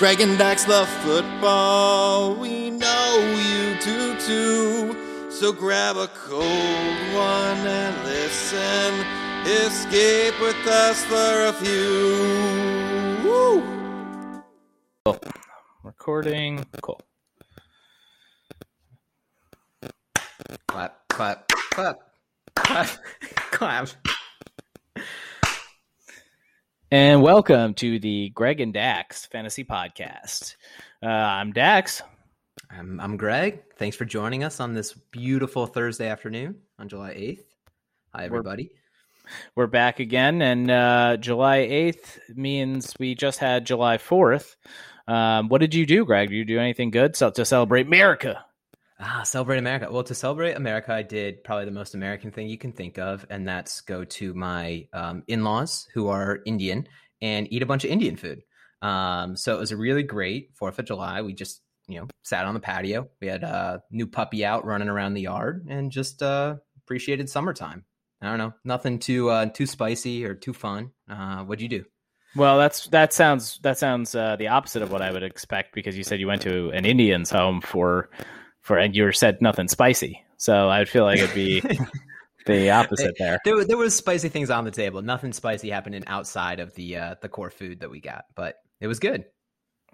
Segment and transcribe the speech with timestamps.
[0.00, 2.34] Greg and Dax love football.
[2.34, 5.30] We know you do too.
[5.30, 6.42] So grab a cold
[7.12, 8.94] one and listen.
[9.44, 13.28] Escape with us for a few.
[13.28, 13.62] Woo!
[15.04, 15.20] Cool.
[15.84, 16.64] Recording.
[16.80, 17.02] Cool.
[20.66, 21.98] Clap, clap, clap,
[22.54, 22.88] clap,
[23.50, 23.88] clap.
[26.92, 30.56] And welcome to the Greg and Dax Fantasy Podcast.
[31.00, 32.02] Uh, I'm Dax.
[32.68, 33.62] I'm, I'm Greg.
[33.76, 37.44] Thanks for joining us on this beautiful Thursday afternoon on July 8th.
[38.12, 38.72] Hi, everybody.
[39.54, 44.56] We're back again, and uh, July 8th means we just had July 4th.
[45.06, 46.30] Um, what did you do, Greg?
[46.30, 48.44] Did you do anything good to celebrate America?
[49.02, 49.88] Ah, celebrate America.
[49.90, 53.24] Well, to celebrate America, I did probably the most American thing you can think of,
[53.30, 56.86] and that's go to my um, in laws who are Indian
[57.22, 58.42] and eat a bunch of Indian food.
[58.82, 61.22] Um, so it was a really great Fourth of July.
[61.22, 63.08] We just you know sat on the patio.
[63.22, 67.86] We had a new puppy out running around the yard, and just uh, appreciated summertime.
[68.20, 70.90] I don't know, nothing too uh, too spicy or too fun.
[71.08, 71.84] Uh, what'd you do?
[72.36, 75.96] Well, that's that sounds that sounds uh, the opposite of what I would expect because
[75.96, 78.10] you said you went to an Indian's home for
[78.60, 80.22] for and you said nothing spicy.
[80.36, 81.60] So I would feel like it'd be
[82.46, 83.38] the opposite there.
[83.44, 85.02] There, there was spicy things on the table.
[85.02, 88.86] Nothing spicy happening outside of the uh, the core food that we got, but it
[88.86, 89.24] was good.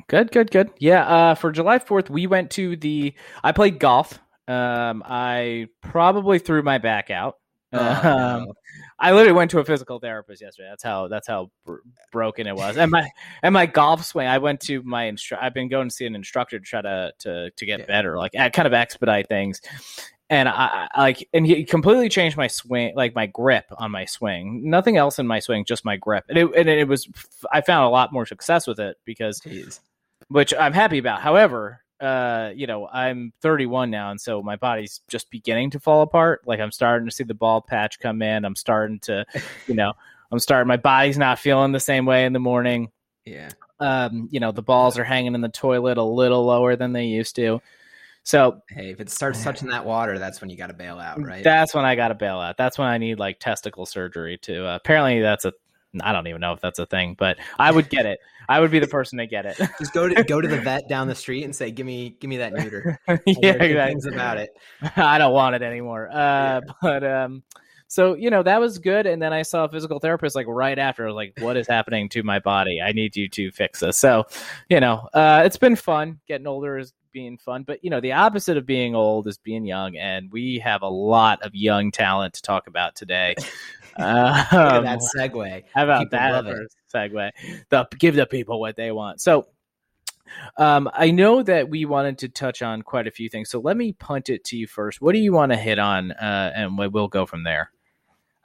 [0.09, 0.70] Good, good, good.
[0.78, 1.06] Yeah.
[1.06, 3.14] Uh, for July Fourth, we went to the.
[3.42, 4.19] I played golf.
[4.48, 7.39] Um, I probably threw my back out.
[7.72, 8.55] Oh, um, no.
[8.99, 10.69] I literally went to a physical therapist yesterday.
[10.71, 11.77] That's how that's how br-
[12.13, 12.77] broken it was.
[12.79, 13.11] And my
[13.43, 14.27] and my golf swing.
[14.27, 17.13] I went to my instru- I've been going to see an instructor to try to
[17.21, 17.87] to to get Yeah.
[17.87, 19.61] better, like kind of expedite things.
[20.29, 24.07] And I, I like and he completely changed my swing, like my grip on my
[24.07, 24.69] swing.
[24.69, 26.25] Nothing else in my swing, just my grip.
[26.29, 27.07] And it and it was
[27.53, 29.79] I found a lot more success with it because Jeez.
[30.29, 31.21] which I'm happy about.
[31.21, 36.03] However, uh, you know, I'm 31 now, and so my body's just beginning to fall
[36.03, 36.43] apart.
[36.47, 38.45] Like I'm starting to see the ball patch come in.
[38.45, 39.25] I'm starting to,
[39.67, 39.93] you know,
[40.31, 40.69] I'm starting.
[40.69, 42.91] My body's not feeling the same way in the morning.
[43.25, 43.51] Yeah.
[43.81, 47.05] Um, you know, the balls are hanging in the toilet a little lower than they
[47.05, 47.61] used to.
[48.23, 51.23] So Hey, if it starts touching that water, that's when you got to bail out,
[51.23, 51.45] right?
[51.45, 52.56] that's when I got to bail out.
[52.56, 54.67] That's when I need like testicle surgery to.
[54.67, 55.53] Uh, apparently, that's a.
[56.03, 58.19] I don't even know if that's a thing, but I would get it.
[58.49, 59.57] I would be the person to get it.
[59.79, 62.29] Just go to go to the vet down the street and say, "Give me, give
[62.29, 63.75] me that neuter." I yeah, exactly.
[63.75, 64.51] Things about it.
[64.97, 66.09] I don't want it anymore.
[66.12, 67.43] Uh, But um,
[67.89, 70.79] so you know that was good, and then I saw a physical therapist like right
[70.79, 71.05] after.
[71.05, 72.81] I was like, "What is happening to my body?
[72.81, 74.25] I need you to fix this." So,
[74.69, 76.21] you know, uh, it's been fun.
[76.27, 79.65] Getting older is being fun, but you know, the opposite of being old is being
[79.65, 83.35] young, and we have a lot of young talent to talk about today.
[83.99, 85.65] Uh, at that segue.
[85.75, 86.69] how about People that love for it.
[86.93, 87.31] a segue?
[87.71, 89.21] The give the people what they want.
[89.21, 89.47] So,
[90.59, 93.49] um, I know that we wanted to touch on quite a few things.
[93.51, 95.01] So let me punt it to you first.
[95.01, 97.71] What do you want to hit on, uh, and we'll go from there.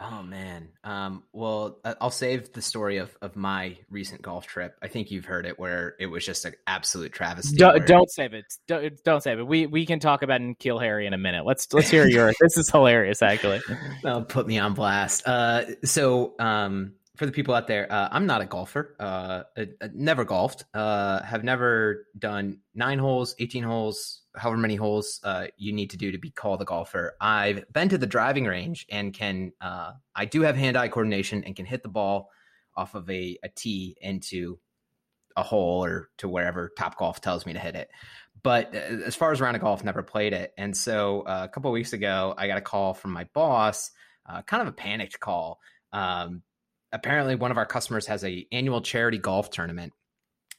[0.03, 0.69] Oh man.
[0.83, 4.75] Um, well, I'll save the story of of my recent golf trip.
[4.81, 7.55] I think you've heard it, where it was just an absolute travesty.
[7.55, 8.45] Don't, where- don't save it.
[8.67, 9.43] Don't, don't save it.
[9.45, 11.45] We we can talk about N'Keal Harry in a minute.
[11.45, 12.35] Let's let's hear yours.
[12.41, 13.61] this is hilarious, actually.
[14.03, 15.27] That'll put me on blast.
[15.27, 18.95] Uh, so, um, for the people out there, uh, I'm not a golfer.
[18.99, 20.65] Uh, uh, uh, never golfed.
[20.73, 25.97] Uh, have never done nine holes, 18 holes, however many holes uh, you need to
[25.97, 27.15] do to be called a golfer.
[27.21, 29.51] I've been to the driving range and can.
[29.61, 32.31] Uh, I do have hand-eye coordination and can hit the ball
[32.75, 34.57] off of a, a tee into
[35.37, 37.91] a hole or to wherever Top Golf tells me to hit it.
[38.41, 40.55] But uh, as far as round of golf, never played it.
[40.57, 43.91] And so uh, a couple weeks ago, I got a call from my boss,
[44.25, 45.59] uh, kind of a panicked call.
[45.93, 46.41] Um,
[46.91, 49.93] apparently, one of our customers has a annual charity golf tournament.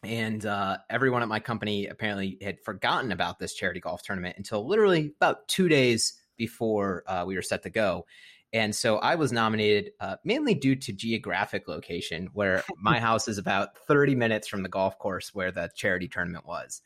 [0.05, 4.67] And uh, everyone at my company apparently had forgotten about this charity golf tournament until
[4.67, 8.05] literally about two days before uh, we were set to go.
[8.53, 13.39] And so I was nominated uh, mainly due to geographic location, where my house is
[13.39, 16.83] about 30 minutes from the golf course where the charity tournament was.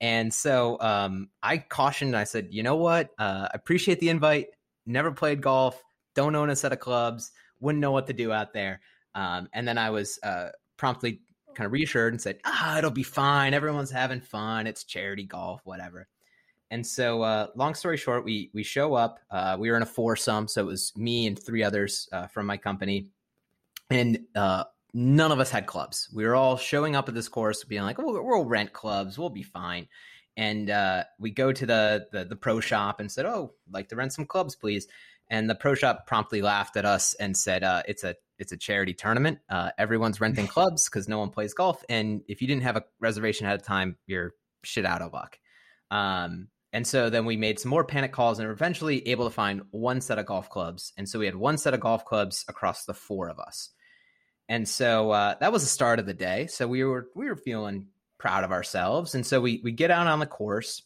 [0.00, 3.10] And so um, I cautioned, I said, you know what?
[3.18, 4.48] Uh, I appreciate the invite.
[4.84, 5.80] Never played golf,
[6.14, 7.30] don't own a set of clubs,
[7.62, 8.80] wouldn't know what to do out there.
[9.14, 11.20] Um, and then I was uh, promptly
[11.54, 13.54] kind of reassured and said, ah, it'll be fine.
[13.54, 14.66] Everyone's having fun.
[14.66, 16.08] It's charity golf, whatever.
[16.70, 19.20] And so, uh, long story short, we we show up.
[19.30, 22.46] Uh, we were in a foursome, so it was me and three others uh, from
[22.46, 23.08] my company,
[23.90, 24.64] and uh,
[24.94, 26.08] none of us had clubs.
[26.14, 29.18] We were all showing up at this course, being like, "Oh, we'll rent clubs.
[29.18, 29.86] We'll be fine."
[30.38, 33.96] And uh, we go to the, the the pro shop and said, "Oh, like to
[33.96, 34.88] rent some clubs, please."
[35.32, 38.56] And the pro shop promptly laughed at us and said, uh, "It's a it's a
[38.56, 39.38] charity tournament.
[39.48, 42.84] Uh, everyone's renting clubs because no one plays golf, and if you didn't have a
[43.00, 45.38] reservation ahead of time, you're shit out of luck.
[45.90, 49.34] Um, and so then we made some more panic calls and were eventually able to
[49.34, 50.92] find one set of golf clubs.
[50.96, 53.70] And so we had one set of golf clubs across the four of us.
[54.48, 56.46] And so uh, that was the start of the day.
[56.46, 57.88] So we were we were feeling
[58.18, 59.14] proud of ourselves.
[59.14, 60.82] And so we we get out on the course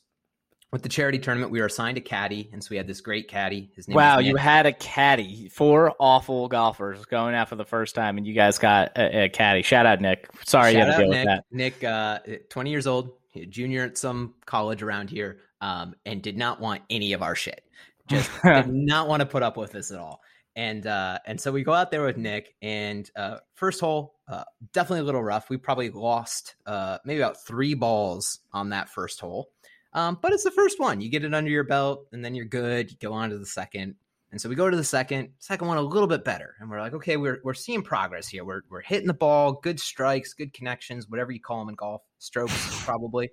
[0.76, 1.50] with the charity tournament.
[1.50, 3.70] We were assigned a caddy, and so we had this great caddy.
[3.74, 3.96] His name.
[3.96, 5.48] Wow, you had a caddy.
[5.48, 9.28] Four awful golfers going out for the first time, and you guys got a, a
[9.30, 9.62] caddy.
[9.62, 10.28] Shout out Nick.
[10.44, 11.18] Sorry Shout you had to deal Nick.
[11.18, 11.44] with that.
[11.50, 12.18] Nick, uh,
[12.50, 13.12] twenty years old,
[13.48, 17.64] junior at some college around here, um, and did not want any of our shit.
[18.06, 20.20] Just did not want to put up with this at all.
[20.56, 24.44] And uh, and so we go out there with Nick, and uh, first hole uh,
[24.72, 25.48] definitely a little rough.
[25.48, 29.50] We probably lost uh, maybe about three balls on that first hole,
[29.96, 31.00] um, but it's the first one.
[31.00, 32.90] You get it under your belt, and then you're good.
[32.90, 33.94] You go on to the second,
[34.30, 36.80] and so we go to the second, second one a little bit better, and we're
[36.80, 38.44] like, okay, we're we're seeing progress here.
[38.44, 42.02] We're we're hitting the ball, good strikes, good connections, whatever you call them in golf,
[42.18, 42.52] strokes
[42.84, 43.30] probably.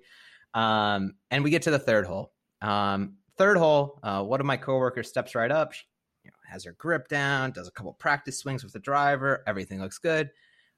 [0.54, 2.32] Um, and we get to the third hole.
[2.62, 5.84] Um, third hole, uh, one of my coworkers steps right up, she,
[6.24, 9.42] you know, has her grip down, does a couple practice swings with the driver.
[9.46, 10.30] Everything looks good.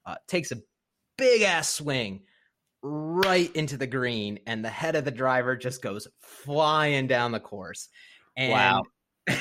[0.04, 0.56] Uh, takes a
[1.16, 2.22] big ass swing
[2.86, 7.40] right into the green, and the head of the driver just goes flying down the
[7.40, 7.88] course.
[8.36, 8.82] And Wow.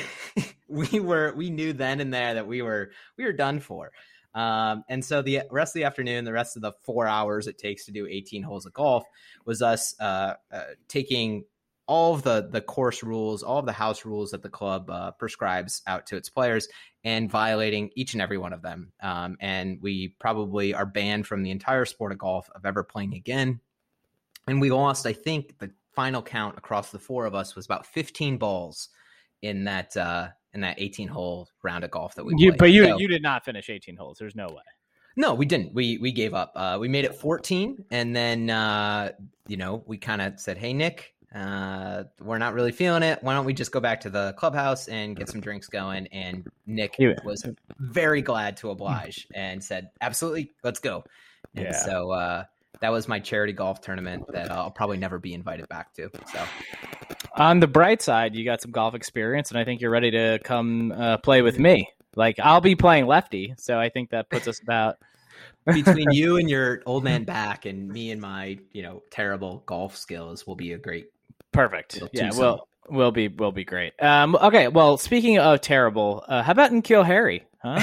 [0.68, 3.92] we were we knew then and there that we were we were done for.
[4.34, 7.56] Um, and so the rest of the afternoon, the rest of the four hours it
[7.56, 9.04] takes to do 18 holes of golf
[9.46, 11.44] was us uh, uh, taking
[11.86, 15.12] all of the the course rules, all of the house rules that the club uh,
[15.12, 16.68] prescribes out to its players,
[17.06, 18.92] and violating each and every one of them.
[19.00, 23.14] Um, and we probably are banned from the entire sport of golf of ever playing
[23.14, 23.60] again.
[24.48, 27.86] And we lost, I think, the final count across the four of us was about
[27.86, 28.88] 15 balls
[29.40, 32.58] in that uh, in that 18 hole round of golf that we You, played.
[32.58, 34.18] but you So- you did not finish 18 holes.
[34.18, 34.62] There's no way.
[35.16, 35.74] no, we didn't.
[35.74, 36.52] We we gave up.
[36.56, 39.12] Uh, we made it 14, and then uh,
[39.46, 43.22] you know we kind of said, "Hey, Nick, uh, we're not really feeling it.
[43.22, 46.44] Why don't we just go back to the clubhouse and get some drinks going?" And
[46.66, 47.44] Nick You- was
[47.78, 51.04] very glad to oblige and said, "Absolutely, let's go."
[51.54, 51.72] And Yeah.
[51.72, 52.44] so uh,
[52.80, 56.10] that was my charity golf tournament that I'll probably never be invited back to.
[56.32, 56.44] So
[57.36, 60.38] On the bright side, you got some golf experience, and I think you're ready to
[60.42, 61.88] come uh, play with me.
[62.14, 64.96] Like I'll be playing lefty, so I think that puts us about.
[65.74, 69.96] between you and your old man back, and me and my you know terrible golf
[69.96, 71.08] skills, will be a great
[71.56, 72.02] Perfect.
[72.12, 73.94] Yeah, we'll we'll be we'll be great.
[74.00, 74.68] Um, okay.
[74.68, 77.44] Well, speaking of terrible, uh, how about N'Keal Harry?
[77.62, 77.80] Huh?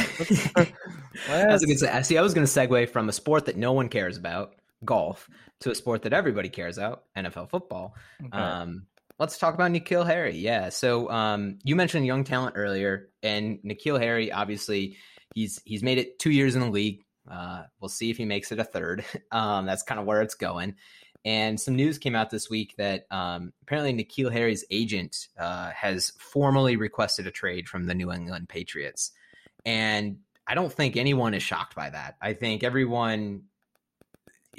[1.29, 3.89] I was gonna say, see, I was gonna segue from a sport that no one
[3.89, 4.53] cares about,
[4.85, 5.29] golf,
[5.61, 7.95] to a sport that everybody cares about, NFL football.
[8.23, 8.37] Okay.
[8.37, 8.85] Um,
[9.19, 10.37] let's talk about N'Keal Harry.
[10.37, 10.69] Yeah.
[10.69, 14.97] So um, you mentioned young talent earlier, and N'Keal Harry, obviously,
[15.33, 17.03] he's he's made it two years in the league.
[17.29, 19.03] Uh, we'll see if he makes it a third.
[19.31, 20.75] Um, that's kind of where it's going.
[21.25, 26.11] And some news came out this week that um, apparently N'Keal Harry's agent uh, has
[26.19, 29.11] formally requested a trade from the New England Patriots.
[29.65, 32.17] And I don't think anyone is shocked by that.
[32.21, 33.43] I think everyone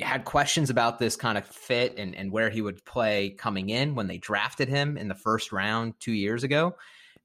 [0.00, 3.94] had questions about this kind of fit and, and where he would play coming in
[3.94, 6.74] when they drafted him in the first round two years ago.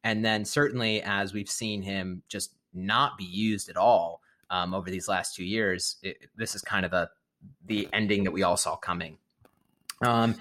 [0.03, 4.89] And then certainly as we've seen him just not be used at all um, over
[4.89, 7.09] these last two years, it, this is kind of the
[7.65, 9.17] the ending that we all saw coming.
[10.05, 10.35] Um,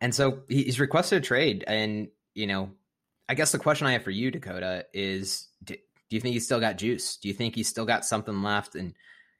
[0.00, 2.70] and so he's requested a trade, and you know,
[3.28, 6.44] I guess the question I have for you, Dakota, is: do, do you think he's
[6.44, 7.16] still got juice?
[7.16, 8.74] Do you think he's still got something left?
[8.74, 8.94] And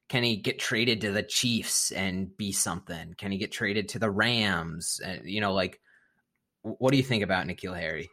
[0.09, 3.15] can he get traded to the Chiefs and be something?
[3.17, 5.01] Can he get traded to the Rams?
[5.05, 5.81] And you know, like,
[6.63, 8.11] what do you think about N'Keal Harry?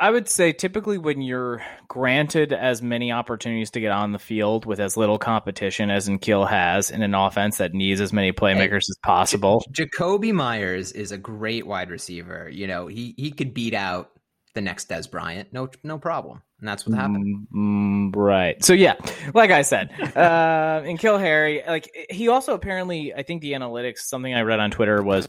[0.00, 4.66] I would say typically when you're granted as many opportunities to get on the field
[4.66, 8.88] with as little competition as Kill has in an offense that needs as many playmakers
[8.90, 9.64] as possible.
[9.72, 12.48] Jakobi Meyers is a great wide receiver.
[12.48, 14.10] You know, he he could beat out
[14.54, 17.46] the next Dez Bryant, no no problem, and that's what happened.
[17.54, 18.64] Mm, mm, right.
[18.64, 18.94] So yeah,
[19.32, 24.32] like I said, uh, Kill Harry, like he also apparently, I think the analytics, something
[24.32, 25.26] I read on Twitter was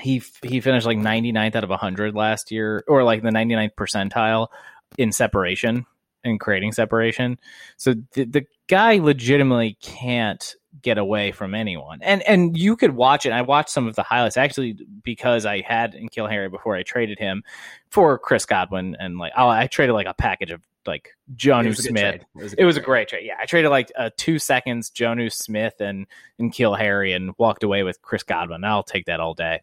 [0.00, 4.48] he he finished like 99th out of 100 last year, or like the 99th percentile
[4.96, 5.86] in separation
[6.24, 7.38] and creating separation.
[7.76, 12.00] So the, the guy legitimately can't get away from anyone.
[12.02, 13.32] And and you could watch it.
[13.32, 17.18] I watched some of the highlights actually because I had N'Keal Harry before I traded
[17.18, 17.42] him
[17.90, 21.78] for Chris Godwin and like oh, I traded like a package of like Jonnu was
[21.78, 22.14] a good Smith.
[22.14, 23.26] It was a, It was a great trade.
[23.26, 26.06] Yeah, I traded like uh, two seconds, Jonnu Smith and
[26.38, 28.64] and Kill Harry, and walked away with Chris Godwin.
[28.64, 29.60] I'll take that all day.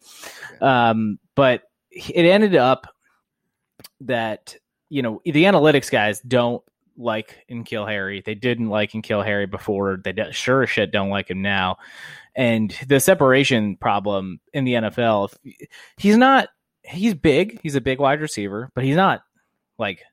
[0.62, 2.88] Um, but it ended up
[4.02, 4.56] that
[4.90, 6.64] you know the analytics guys don't
[6.98, 8.22] like N'Keal Harry.
[8.26, 10.00] They didn't like N'Keal Harry before.
[10.04, 11.78] They sure as shit don't like him now.
[12.36, 15.34] And the separation problem in the NFL,
[15.98, 16.50] he's not.
[16.84, 17.60] He's big.
[17.64, 19.22] He's a big wide receiver, but he's not
[19.80, 20.04] like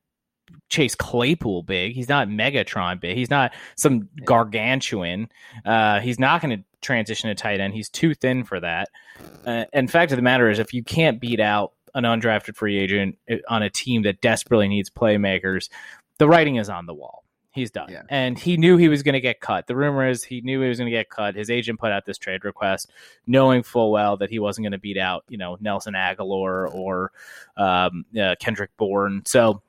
[0.69, 1.93] Chase Claypool big.
[1.93, 3.17] He's not Megatron big.
[3.17, 5.29] He's not some gargantuan.
[5.65, 7.75] Uh, he's not going to transition to tight end.
[7.75, 8.89] He's too thin for that.
[9.47, 12.79] Uh, and fact of the matter is, if you can't beat out an undrafted free
[12.79, 15.69] agent uh, on a team that desperately needs playmakers,
[16.19, 17.25] the writing is on the wall.
[17.55, 17.91] He's done.
[17.91, 18.03] Yeah.
[18.09, 19.67] And he knew he was going to get cut.
[19.67, 21.35] The rumor is he knew he was going to get cut.
[21.35, 22.91] His agent put out this trade request,
[23.27, 27.13] knowing full well that he wasn't going to beat out, you know, Nelson Agholor or
[27.59, 29.23] um, uh, Kendrick Bourne.
[29.27, 29.61] So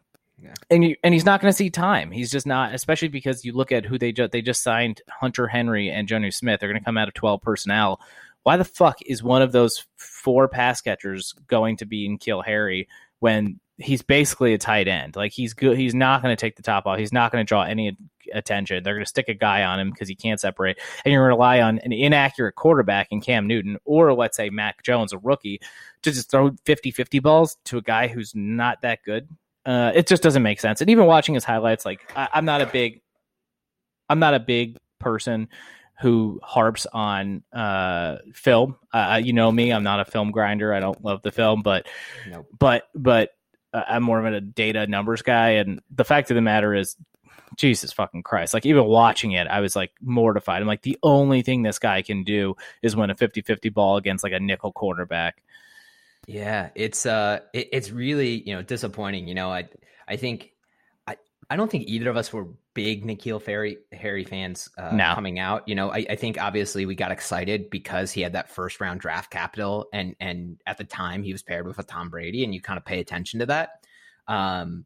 [0.69, 2.11] And you, and he's not going to see time.
[2.11, 5.47] He's just not, especially because you look at who they just they just signed Hunter
[5.47, 6.59] Henry and Jonnu Smith.
[6.59, 7.99] They're going to come out of twelve personnel.
[8.43, 12.89] Why the fuck is one of those four pass catchers going to be N'Keal Harry
[13.19, 15.15] when he's basically a tight end?
[15.15, 15.77] Like he's good.
[15.77, 16.99] He's not going to take the top off.
[16.99, 17.95] He's not going to draw any
[18.33, 18.83] attention.
[18.83, 21.29] They're going to stick a guy on him because he can't separate, and you're going
[21.29, 25.17] to rely on an inaccurate quarterback in Cam Newton or let's say Mac Jones, a
[25.19, 25.59] rookie,
[26.01, 29.29] to just throw 50-50 balls to a guy who's not that good
[29.65, 30.81] uh, it just doesn't make sense.
[30.81, 33.01] And even watching his highlights, like I, I'm not a big,
[34.09, 35.47] I'm not a big person
[36.01, 38.75] who harps on uh, film.
[38.91, 40.73] Uh, you know me, I'm not a film grinder.
[40.73, 41.87] I don't love the film, but
[42.29, 42.47] nope.
[42.57, 43.31] but but
[43.73, 45.51] uh, I'm more of a data numbers guy.
[45.51, 46.95] And the fact of the matter is,
[47.55, 48.53] Jesus fucking Christ.
[48.53, 50.61] Like even watching it, I was like mortified.
[50.61, 54.23] I'm like, the only thing this guy can do is win a 50-50 ball against
[54.23, 55.43] like a nickel quarterback.
[56.27, 59.27] Yeah, it's uh, it, it's really you know disappointing.
[59.27, 59.67] You know, I
[60.07, 60.51] I think
[61.05, 61.17] I
[61.49, 65.13] I don't think either of us were big N'Keal Ferry Harry fans uh, no.
[65.15, 65.67] coming out.
[65.67, 69.01] You know, I, I think obviously we got excited because he had that first round
[69.01, 72.53] draft capital, and and at the time he was paired with a Tom Brady, and
[72.53, 73.85] you kind of pay attention to that.
[74.27, 74.85] Um,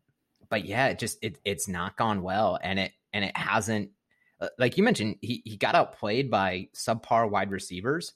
[0.50, 3.91] but yeah, it just it it's not gone well, and it and it hasn't.
[4.39, 8.13] Uh, like you mentioned, he he got outplayed by subpar wide receivers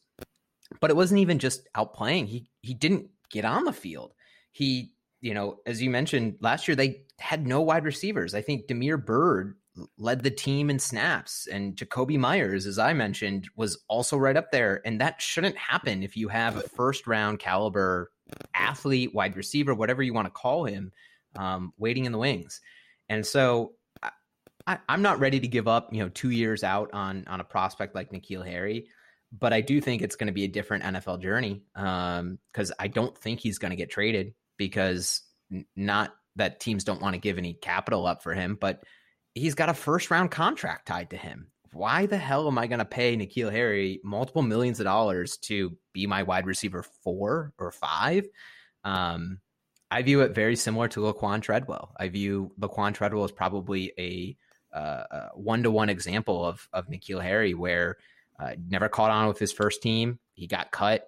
[0.79, 2.27] but it wasn't even just outplaying.
[2.27, 4.13] He he didn't get on the field.
[4.51, 8.33] He, you know, as you mentioned last year, they had no wide receivers.
[8.33, 9.55] I think Damiere Byrd
[9.97, 14.51] led the team in snaps, and Jakobi Meyers, as I mentioned, was also right up
[14.51, 14.81] there.
[14.85, 18.11] And that shouldn't happen if you have a first round caliber
[18.53, 20.91] athlete, wide receiver, whatever you want to call him,
[21.35, 22.61] um, waiting in the wings.
[23.09, 23.73] And so
[24.67, 27.43] I, am not ready to give up, you know, two years out on on a
[27.43, 28.87] prospect like N'Keal Harry
[29.31, 32.87] but I do think it's going to be a different NFL journey because um, I
[32.87, 35.21] don't think he's going to get traded because
[35.51, 38.83] n- not that teams don't want to give any capital up for him, but
[39.33, 41.47] he's got a first round contract tied to him.
[41.73, 45.77] Why the hell am I going to pay N'Keal Harry multiple millions of dollars to
[45.93, 48.27] be my wide receiver four or five?
[48.83, 49.39] Um,
[49.89, 51.93] I view it very similar to Laquan Treadwell.
[51.97, 54.35] I view Laquan Treadwell as probably a
[55.33, 57.97] one to one example of of N'Keal Harry, where
[58.41, 60.19] uh, never caught on with his first team.
[60.33, 61.07] He got cut.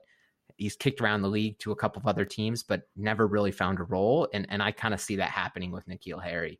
[0.58, 3.80] He's kicked around the league to a couple of other teams, but never really found
[3.80, 4.28] a role.
[4.34, 6.60] And and I kind of see that happening with N'Keal Harry.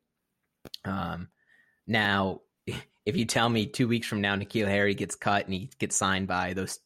[0.84, 1.30] Um,
[1.86, 2.42] now,
[3.06, 5.96] if you tell me two weeks from now N'Keal Harry gets cut and he gets
[5.96, 6.80] signed by those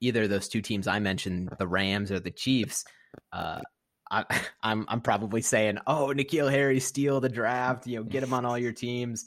[0.00, 2.84] either those two teams I mentioned, the Rams or the Chiefs,
[3.32, 3.60] uh,
[4.10, 4.26] I, am
[4.62, 8.44] I'm, I'm probably saying, oh, N'Keal Harry steal the draft, you know, get him on
[8.44, 9.26] all your teams.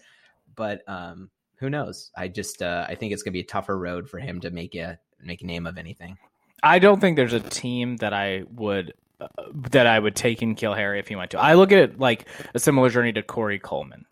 [0.56, 2.12] But um, who knows?
[2.16, 4.76] I just uh, I think it's gonna be a tougher road for him to make
[4.76, 6.18] a make a name of anything.
[6.64, 9.28] I don't think there's a team that I would uh,
[9.72, 11.40] that I would take N'Keal Harry if he went to.
[11.40, 14.06] I look at it like a similar journey to Corey Coleman.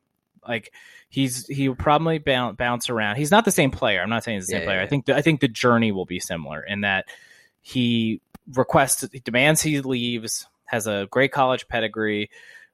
[0.48, 0.72] Like
[1.10, 3.18] he's he will probably bounce, bounce around.
[3.18, 4.02] He's not the same player.
[4.02, 4.78] I'm not saying he's the same yeah, player.
[4.80, 4.84] Yeah.
[4.84, 7.06] I think the, I think the journey will be similar in that
[7.62, 8.22] he
[8.54, 12.30] requests he demands he leaves, has a great college pedigree.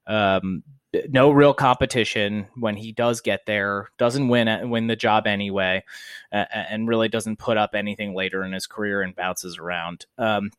[0.07, 0.63] Um,
[1.09, 5.83] no real competition when he does get there, doesn't win win the job anyway,
[6.31, 10.05] uh, and really doesn't put up anything later in his career and bounces around.
[10.17, 10.51] Um,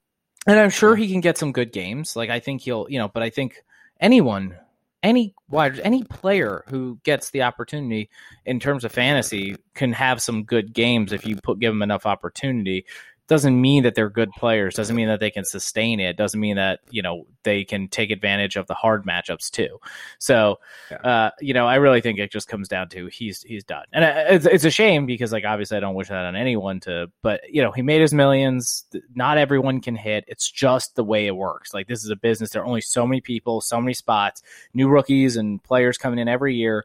[0.46, 2.16] and I'm sure he can get some good games.
[2.16, 3.62] Like I think he'll, you know, but I think
[4.00, 4.56] anyone,
[5.02, 8.08] any wide, any player who gets the opportunity
[8.44, 12.06] in terms of fantasy can have some good games if you put give him enough
[12.06, 12.86] opportunity
[13.32, 16.56] doesn't mean that they're good players doesn't mean that they can sustain it doesn't mean
[16.56, 19.78] that you know they can take advantage of the hard matchups too.
[20.18, 20.60] So
[20.90, 20.96] yeah.
[20.98, 23.86] uh, you know i really think it just comes down to he's he's done.
[23.90, 27.10] And it's, it's a shame because like obviously i don't wish that on anyone to
[27.22, 28.84] but you know he made his millions.
[29.14, 30.24] Not everyone can hit.
[30.28, 31.72] It's just the way it works.
[31.72, 32.50] Like this is a business.
[32.50, 34.42] There are only so many people so many spots
[34.74, 36.84] new rookies and players coming in every year.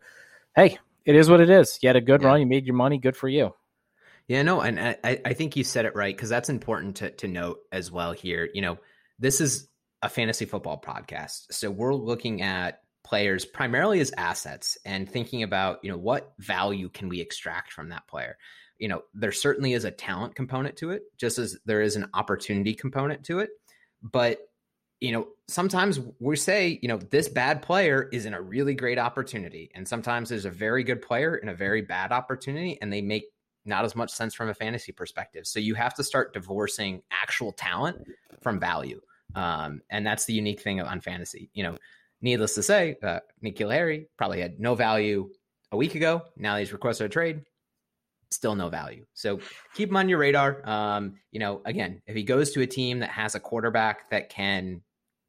[0.56, 1.78] Hey it is what it is.
[1.82, 2.30] You had a good yeah.
[2.30, 2.40] run.
[2.40, 3.00] You made your money.
[3.00, 3.54] Good for you
[4.28, 7.28] yeah, no, and I, I think you said it right because that's important to, to
[7.28, 8.50] note as well here.
[8.54, 8.78] You know,
[9.20, 9.68] this is
[10.02, 11.46] a fantasy football podcast.
[11.52, 16.90] So we're looking at players primarily as assets and thinking about you know what value
[16.90, 18.38] can we extract from that player
[18.80, 22.10] you know there certainly is a talent component to it just as there is an
[22.14, 23.50] opportunity component to it
[24.04, 24.40] but
[25.00, 29.00] you know sometimes we say you know this bad player is in a really great
[29.00, 33.02] opportunity and sometimes there's a very good player in a very bad opportunity and they
[33.02, 33.24] make
[33.68, 37.52] not as much sense from a fantasy perspective so you have to start divorcing actual
[37.52, 37.98] talent
[38.42, 39.02] from value
[39.36, 41.76] um, and that's the unique thing on fantasy you know
[42.22, 45.30] needless to say uh, N'Keal Harry probably had no value
[45.72, 47.42] a week ago now he's requested a trade
[48.30, 49.06] still no value.
[49.14, 49.40] So
[49.74, 50.68] keep him on your radar.
[50.68, 54.30] Um, you know, again, if he goes to a team that has a quarterback that
[54.30, 54.82] can,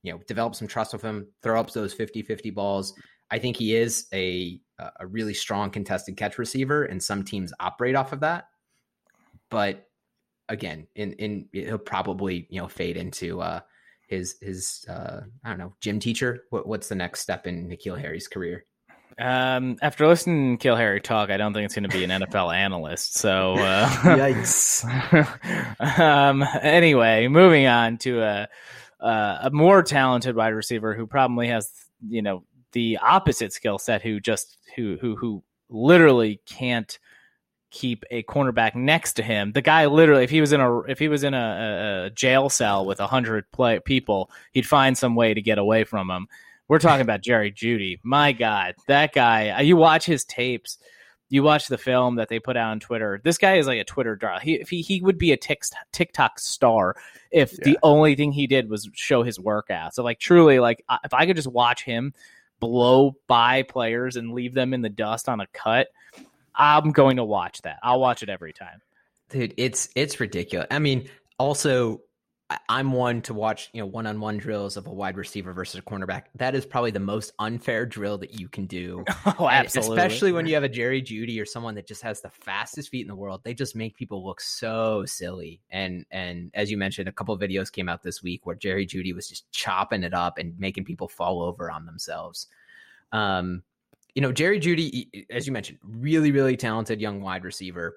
[0.02, 2.95] you know, develop some trust with him, throw up those 50-50 balls,
[3.30, 4.61] I think he is a
[5.00, 8.49] a really strong contested catch receiver and some teams operate off of that.
[9.50, 9.88] But
[10.49, 13.61] again, in in he'll probably, you know, fade into uh
[14.06, 16.44] his his uh I don't know, gym teacher.
[16.50, 18.64] What, what's the next step in N'Keal Harry's career?
[19.18, 22.11] Um, after listening to Kill Harry talk, I don't think it's going to be an
[22.11, 23.14] NFL analyst.
[23.14, 24.85] So, uh, yikes.
[25.99, 28.49] um, anyway, moving on to a,
[29.00, 31.68] a more talented wide receiver who probably has,
[32.08, 34.02] you know, the opposite skill set.
[34.02, 36.98] Who just who who who literally can't
[37.70, 39.52] keep a cornerback next to him.
[39.52, 42.48] The guy literally, if he was in a if he was in a, a jail
[42.48, 46.28] cell with a hundred play people, he'd find some way to get away from him.
[46.68, 47.98] We're talking about Jerry Jeudy.
[48.02, 49.50] My God, that guy.
[49.50, 50.78] Uh, you watch his tapes.
[51.30, 53.20] You watch the film that they put out on Twitter.
[53.22, 54.38] This guy is like a Twitter draw.
[54.38, 56.96] He he, he would be a TikTok star
[57.30, 57.58] if yeah.
[57.64, 59.94] the only thing he did was show his workout.
[59.94, 62.14] So like truly, like if I could just watch him
[62.61, 65.88] blow by players and leave them in the dust on a cut,
[66.55, 67.79] I'm going to watch that.
[67.83, 68.81] I'll watch it every time.
[69.31, 70.67] Dude, it's it's ridiculous.
[70.71, 72.00] I mean, also
[72.71, 76.25] I'm one to watch, you know, one-on-one drills of a wide receiver versus a cornerback.
[76.37, 79.05] That is probably the most unfair drill that you can do.
[79.38, 79.97] Oh, absolutely.
[79.97, 83.02] Especially when you have a Jerry Jeudy or someone that just has the fastest feet
[83.02, 83.43] in the world.
[83.45, 85.61] They just make people look so silly.
[85.71, 88.87] And and as you mentioned, a couple of videos came out this week where Jerry
[88.87, 92.49] Jeudy was just chopping it up and making people fall over on themselves.
[93.12, 93.62] Um,
[94.14, 97.96] you know, Jerry Jeudy, as you mentioned, really, really talented young wide receiver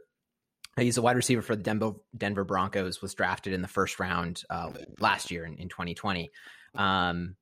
[0.77, 4.43] He's a wide receiver for the Denver, Denver Broncos, was drafted in the first round
[4.49, 6.31] uh, last year in, in 2020.
[6.75, 7.35] Um,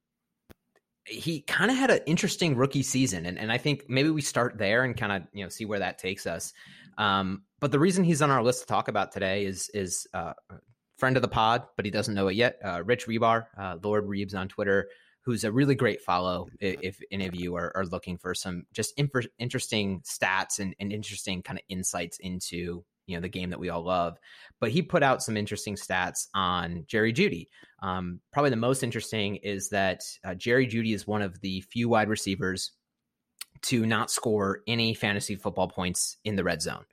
[1.05, 4.57] he kind of had an interesting rookie season, and, and I think maybe we start
[4.57, 6.53] there and kind of you know see where that takes us.
[6.97, 10.33] Um, but the reason he's on our list to talk about today is is uh,
[10.97, 12.59] friend of the pod, but he doesn't know it yet.
[12.63, 14.89] Uh, Rich Rebar, uh, Lord Reeves on Twitter,
[15.21, 18.65] who's a really great follow if, if any of you are, are, looking for some
[18.73, 23.49] just inf- interesting stats and, and interesting kind of insights into you know the game
[23.49, 24.17] that we all love.
[24.59, 27.47] But he put out some interesting stats on Jerry Jeudy.
[27.81, 31.89] Um, probably the most interesting is that uh, Jerry Jeudy is one of the few
[31.89, 32.71] wide receivers
[33.63, 36.85] to not score any fantasy football points in the red zone.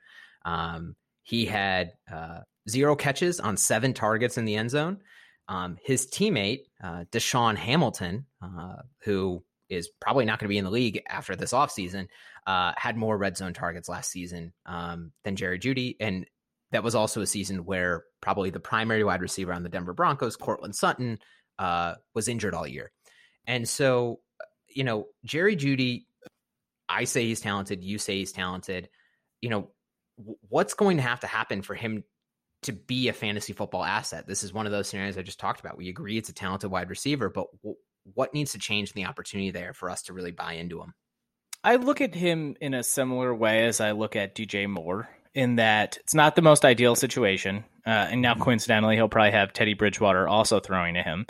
[0.45, 4.99] Um, he had uh, zero catches on seven targets in the end zone.
[5.49, 10.65] Um, his teammate, uh, DaeSean Hamilton, uh, who is probably not going to be in
[10.65, 12.07] the league after this offseason,
[12.45, 15.95] uh, had more red zone targets last season um, than Jerry Jeudy.
[15.99, 16.25] And
[16.71, 20.35] that was also a season where probably the primary wide receiver on the Denver Broncos,
[20.35, 21.19] Courtland Sutton,
[21.59, 22.91] uh, was injured all year.
[23.45, 24.19] And so,
[24.67, 26.05] you know, Jerry Jeudy,
[26.89, 27.83] I say he's talented.
[27.83, 28.89] You say he's talented.
[29.41, 29.71] You know,
[30.17, 32.03] w- what's going to have to happen for him
[32.63, 34.27] to be a fantasy football asset?
[34.27, 35.77] This is one of those scenarios I just talked about.
[35.77, 37.76] We agree it's a talented wide receiver, but w-
[38.17, 40.95] what needs to change in the opportunity there for us to really buy into him?
[41.63, 45.57] I look at him in a similar way as I look at DJ Moore, in
[45.57, 47.63] that it's not the most ideal situation.
[47.85, 51.27] Uh, and now, coincidentally, he'll probably have Teddy Bridgewater also throwing to him,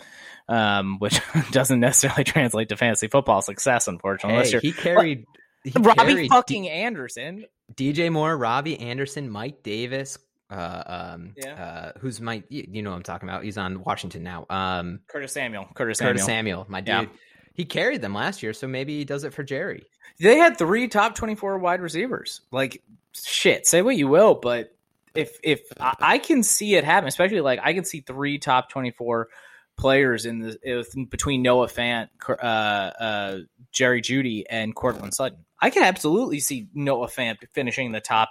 [0.48, 1.20] um, which
[1.50, 4.50] doesn't necessarily translate to fantasy football success, unfortunately.
[4.50, 5.26] Hey, he carried
[5.64, 10.18] he Robbie carried fucking D- Anderson, DJ Moore, Robbie Anderson, Mike Davis,
[10.50, 11.54] uh, um, yeah.
[11.54, 13.44] uh, who's my, you know, I'm talking about.
[13.44, 14.46] He's on Washington now.
[14.48, 16.88] Um, Curtis Samuel, Curtis Samuel, Curtis Samuel, my dude.
[16.88, 17.06] Yeah.
[17.54, 19.84] He carried them last year, so maybe he does it for Jerry.
[20.20, 22.42] They had three top 24 wide receivers.
[22.52, 22.82] Like,
[23.12, 24.74] shit, say what you will, but
[25.14, 28.70] if if I, I can see it happen, especially like I can see three top
[28.70, 29.28] 24
[29.76, 33.38] players in the if, between Noah Fant, uh, uh,
[33.72, 35.44] Jerry Jeudy, and Courtland Sutton.
[35.60, 38.30] I can absolutely see Noah Fant finishing the top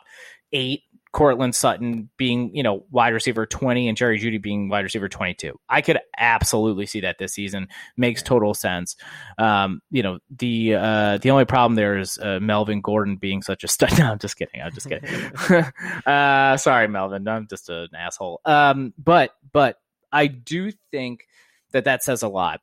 [0.54, 5.10] eight Courtland Sutton being, you know, wide receiver 20 and Jerry Jeudy being wide receiver
[5.10, 5.60] 22.
[5.70, 7.68] I could absolutely see that this season.
[7.96, 8.96] Makes total sense.
[9.38, 13.64] Um, you know, the uh, the only problem there is uh, Melvin Gordon being such
[13.64, 13.88] a stud.
[13.98, 14.62] No, I'm just kidding.
[14.62, 15.10] I'm just kidding.
[16.06, 17.28] uh, sorry, Melvin.
[17.28, 18.42] I'm just an asshole.
[18.46, 19.80] Um, but but
[20.12, 21.28] I do think
[21.72, 22.62] that that says a lot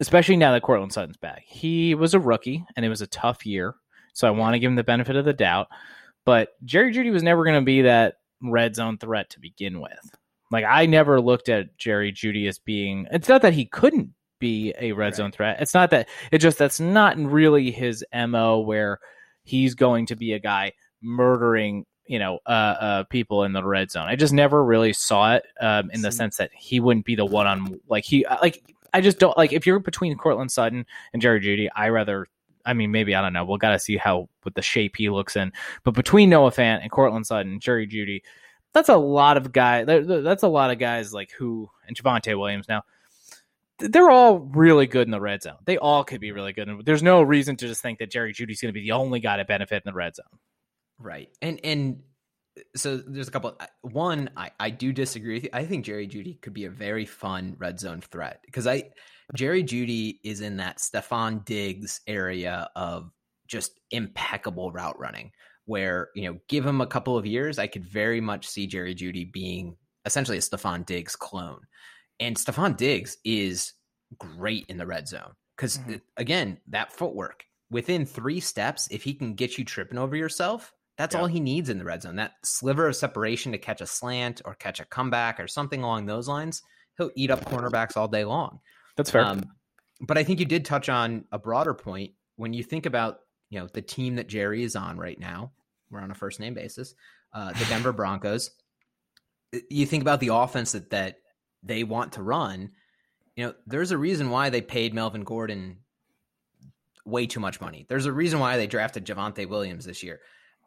[0.00, 1.44] especially now that Courtland Sutton's back.
[1.46, 3.74] He was a rookie and it was a tough year.
[4.12, 5.68] So I want to give him the benefit of the doubt.
[6.24, 10.16] But Jerry Jeudy was never going to be that red zone threat to begin with.
[10.50, 14.74] Like I never looked at Jerry Jeudy as being it's not that he couldn't be
[14.78, 15.14] a red right.
[15.14, 15.60] zone threat.
[15.60, 19.00] It's not that it just that's not really his MO where
[19.42, 22.48] he's going to be a guy murdering you know uh,
[22.80, 24.06] uh, people in the red zone.
[24.06, 27.24] I just never really saw it um, in the sense that he wouldn't be the
[27.24, 31.22] one on like he like I just don't like if you're between Courtland Sutton and
[31.22, 31.68] Jerry Judy.
[31.74, 32.28] I rather
[32.64, 33.44] I mean maybe I don't know.
[33.44, 35.52] We'll got to see how with the shape he looks in.
[35.84, 38.22] But between Noah Fant and Courtland Sutton, Jerry Jeudy,
[38.72, 39.86] that's a lot of guys.
[39.86, 42.82] That's a lot of guys like who and Javonte Williams now.
[43.78, 45.56] They're all really good in the red zone.
[45.64, 46.68] They all could be really good.
[46.68, 49.18] And there's no reason to just think that Jerry Jeudy's going to be the only
[49.20, 50.38] guy to benefit in the red zone.
[50.98, 51.28] Right.
[51.42, 52.02] And and
[52.76, 53.58] so there's a couple.
[53.82, 55.50] One, I, I do disagree with you.
[55.52, 58.90] I think Jerry Jeudy could be a very fun red zone threat because I
[59.34, 63.10] Jerry Jeudy is in that Stefon Diggs area of
[63.46, 65.32] just impeccable route running.
[65.66, 68.94] Where you know, give him a couple of years, I could very much see Jerry
[68.94, 71.60] Jeudy being essentially a Stefon Diggs clone.
[72.20, 73.72] And Stefon Diggs is
[74.18, 75.96] great in the red zone because mm-hmm.
[76.18, 81.14] again, that footwork within three steps, if he can get you tripping over yourself, that's
[81.14, 81.20] yeah.
[81.20, 82.16] all he needs in the red zone.
[82.16, 86.06] That sliver of separation to catch a slant or catch a comeback or something along
[86.06, 86.62] those lines.
[86.96, 88.60] He'll eat up cornerbacks all day long.
[88.96, 89.24] That's fair.
[89.24, 89.44] Um,
[90.00, 93.60] but I think you did touch on a broader point when you think about you
[93.60, 95.52] know the team that Jerry is on right now.
[95.90, 96.94] We're on a first name basis.
[97.32, 98.50] Uh, the Denver Broncos.
[99.70, 101.16] You think about the offense that that
[101.62, 102.72] they want to run.
[103.36, 105.78] You know, there's a reason why they paid Melvin Gordon
[107.04, 107.84] way too much money.
[107.88, 110.20] There's a reason why they drafted Javonte Williams this year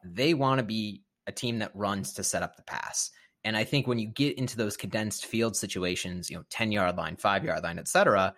[0.03, 3.11] they want to be a team that runs to set up the pass.
[3.43, 6.97] And I think when you get into those condensed field situations, you know, 10 yard
[6.97, 8.33] line, five yard line, et cetera,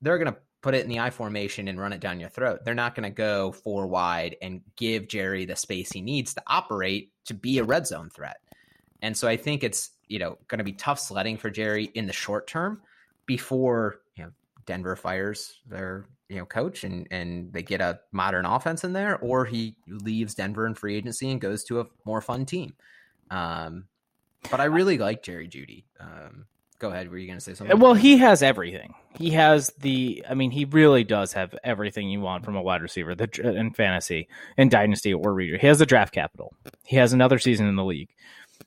[0.00, 2.60] they're going to put it in the I formation and run it down your throat.
[2.64, 6.42] They're not going to go four wide and give Jerry the space he needs to
[6.46, 8.38] operate to be a red zone threat.
[9.02, 12.06] And so I think it's, you know, going to be tough sledding for Jerry in
[12.06, 12.80] the short term
[13.26, 14.30] before, you know,
[14.64, 19.18] Denver fires their you know coach and and they get a modern offense in there
[19.18, 22.74] or he leaves denver in free agency and goes to a more fun team
[23.30, 23.84] um
[24.50, 25.84] but i really like jerry Jeudy.
[26.00, 26.46] um
[26.78, 30.24] go ahead were you going to say something well he has everything he has the
[30.28, 33.72] i mean he really does have everything you want from a wide receiver the, in
[33.72, 36.52] fantasy in dynasty or reader he has the draft capital
[36.84, 38.10] he has another season in the league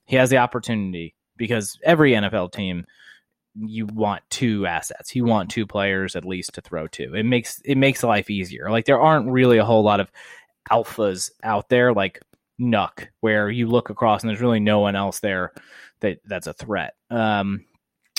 [0.06, 2.86] he has the opportunity because every nfl team
[3.60, 5.16] you want two assets.
[5.16, 7.16] You want two players at least to throw to.
[7.16, 8.70] It makes it makes life easier.
[8.70, 10.12] Like there aren't really a whole lot of
[10.70, 12.22] alphas out there like
[12.60, 15.54] Nuk, where you look across and there's really no one else there
[16.02, 16.96] that that's a threat.
[17.10, 17.65] Um,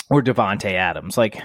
[0.09, 1.41] or Davante Adams, like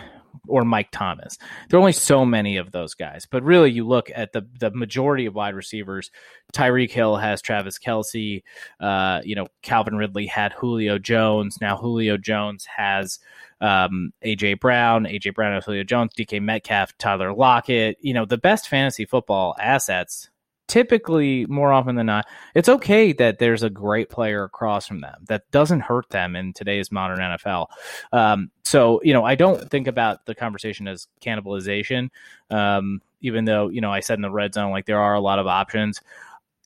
[0.48, 1.38] or Mike Thomas.
[1.68, 3.26] There are only so many of those guys.
[3.30, 6.11] But really, you look at the the majority of wide receivers.
[6.52, 8.42] Tyreek Hill has Travis Kelce.
[8.80, 11.59] Uh, you know, Calvin Ridley had Julio Jones.
[11.61, 13.18] Now Julio Jones has
[13.61, 15.04] um, AJ Brown.
[15.04, 16.12] AJ Brown has Julio Jones.
[16.14, 17.98] DK Metcalf, Tyler Lockett.
[18.00, 20.30] You know, the best fantasy football assets
[20.66, 25.22] typically more often than not it's okay that there's a great player across from them
[25.29, 27.66] that doesn't hurt them in today's modern nfl
[28.12, 32.09] um, so you know i don't think about the conversation as cannibalization
[32.50, 35.20] um, even though you know i said in the red zone like there are a
[35.20, 36.00] lot of options.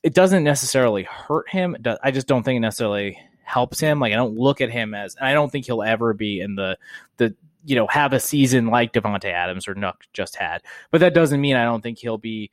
[0.01, 1.75] It doesn't necessarily hurt him.
[2.03, 3.99] I just don't think it necessarily helps him.
[3.99, 6.77] Like i don't look at him as i don't think he'll ever be in the
[7.17, 7.35] the
[7.65, 10.61] you know have a season like Davante Adams or Nuk just had.
[10.91, 12.51] But that doesn't mean i don't think he'll be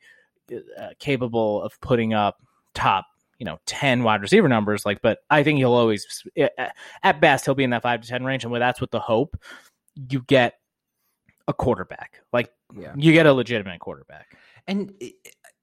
[0.51, 2.41] uh, capable of putting up
[2.73, 3.05] top
[3.39, 6.25] you know 10 wide receiver numbers like but i think he'll always
[7.03, 8.99] at best he'll be in that 5 to 10 range and where that's with the
[8.99, 9.37] hope
[10.09, 10.59] you get
[11.47, 12.21] a quarterback.
[12.33, 12.93] Like yeah.
[12.95, 14.37] you get a legitimate quarterback.
[14.67, 14.93] And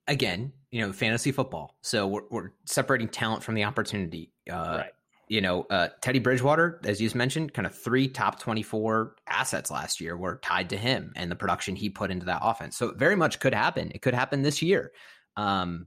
[0.07, 1.77] again you know fantasy football.
[1.83, 4.92] So we're, we're separating talent from the opportunity uh, right
[5.28, 10.00] you know, uh, Teddy Bridgewater, as you mentioned, kind of three top 24 assets last
[10.00, 12.76] year were tied to him and the production he put into that offense.
[12.76, 13.90] So it very much could happen.
[13.94, 14.92] It could happen this year.
[15.37, 15.87] Um,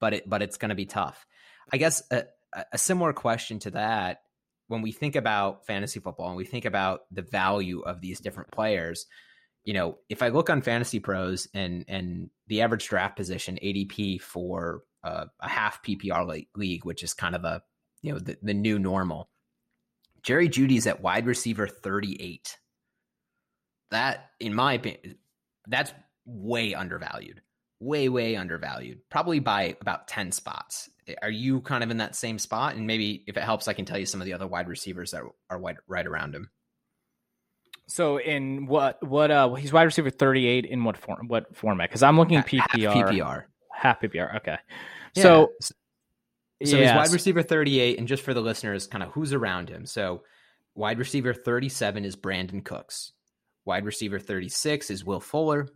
[0.00, 1.26] but it, but it's going to be tough.
[1.72, 2.24] I guess a,
[2.72, 4.22] a similar question to that,
[4.68, 8.50] when we think about fantasy football and we think about the value of these different
[8.50, 9.06] players,
[9.64, 14.20] you know, if I look on Fantasy Pros and and the average draft position ADP
[14.20, 17.62] for uh, a half PPR league, which is kind of a
[18.04, 19.30] you know the, the new normal.
[20.22, 22.58] Jerry Jeudy's at wide receiver 38.
[23.90, 25.16] That, in my opinion,
[25.66, 25.92] that's
[26.26, 27.40] way undervalued.
[27.80, 29.00] Way, way undervalued.
[29.10, 30.90] Probably by about 10 spots.
[31.22, 32.76] Are you kind of in that same spot?
[32.76, 35.10] And maybe if it helps, I can tell you some of the other wide receivers
[35.10, 36.50] that are right around him.
[37.86, 41.90] So in what what uh he's wide receiver 38 in what form what format?
[41.90, 42.94] Because I'm looking Half PPR.
[42.94, 43.42] PPR.
[43.70, 44.36] Half PPR.
[44.36, 44.56] Okay.
[45.14, 45.22] Yeah.
[45.22, 45.52] So
[46.62, 49.86] so he's wide receiver 38, and just for the listeners, kind of who's around him.
[49.86, 50.22] So
[50.74, 53.12] wide receiver 37 is Brandin Cooks.
[53.64, 55.68] Wide receiver 36 is Will Fuller.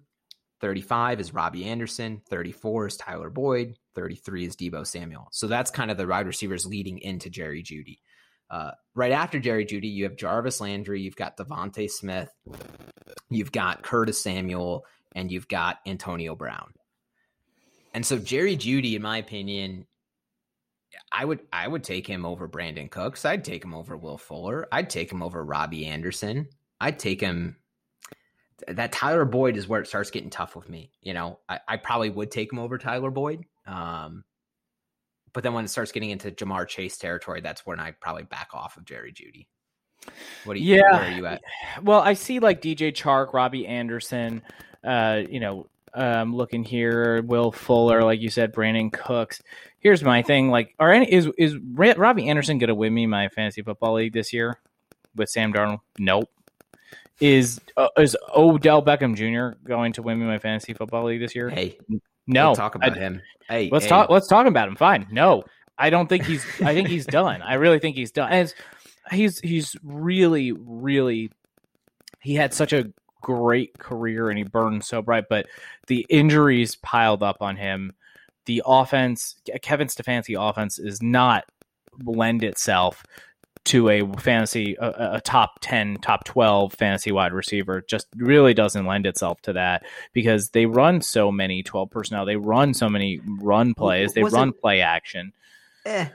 [0.61, 2.21] 35 is Robbie Anderson.
[2.29, 3.77] 34 is Tyler Boyd.
[3.95, 5.29] 33 is Deebo Samuel.
[5.33, 7.99] So that's kind of the wide receivers leading into Jerry Jeudy.
[8.51, 12.33] Uh, right after Jerry Jeudy, you have Jarvis Landry, you've got DeVonta Smith,
[13.29, 16.73] you've got Curtis Samuel, and you've got Antonio Brown.
[17.93, 19.87] And so Jerry Jeudy, in my opinion,
[21.13, 23.25] I would I would take him over Brandin Cooks.
[23.25, 24.67] I'd take him over Will Fuller.
[24.73, 26.49] I'd take him over Robbie Anderson.
[26.81, 27.57] I'd take him.
[28.67, 30.91] That Tyler Boyd is where it starts getting tough with me.
[31.01, 33.45] You know, I, I probably would take him over Tyler Boyd.
[33.67, 34.25] Um,
[35.33, 38.49] but then when it starts getting into Ja'Marr Chase territory, that's when I probably back
[38.55, 39.47] off of Jerry Jeudy.
[40.45, 40.77] What do you?
[40.77, 40.93] Yeah.
[40.93, 41.43] Where are you at?
[41.83, 44.43] well, I see like DJ Chark, Robbie Anderson,
[44.83, 49.43] uh, you know, um, looking here, Will Fuller, like you said, Brandin Cooks.
[49.81, 53.29] Here's my thing: like, are any is is Robbie Anderson going to win me my
[53.29, 54.59] fantasy football league this year
[55.15, 55.79] with Sam Darnold?
[55.99, 56.29] Nope.
[57.21, 59.59] Is uh, is Odell Beckham Jr.
[59.67, 61.49] going to win me my fantasy football league this year?
[61.51, 61.79] Hey,
[62.27, 62.49] no.
[62.49, 63.23] let's talk about I- him.
[63.49, 64.11] Hey, Let's hey, talk.
[64.11, 64.77] Let's talk about him.
[64.77, 65.07] Fine.
[65.11, 65.43] No,
[65.79, 66.45] I don't think he's.
[66.61, 67.41] I think he's done.
[67.41, 68.31] I really think he's done.
[68.31, 68.55] And it's-
[69.11, 71.31] he's he's really really.
[72.21, 75.47] He had such a great career and he burned so bright, but
[75.87, 77.93] the injuries piled up on him.
[78.49, 81.45] The offense, Kevin Stefanski offense, is not
[82.03, 83.05] lend itself
[83.67, 87.85] to a fantasy a, a top 10 top 12 fantasy wide receiver.
[87.87, 89.85] Just really doesn't lend itself to that
[90.15, 92.25] because they run so many 12 personnel.
[92.25, 94.15] They run so many run plays.
[94.15, 95.35] They Was run it- play action.
[95.85, 96.09] Eh,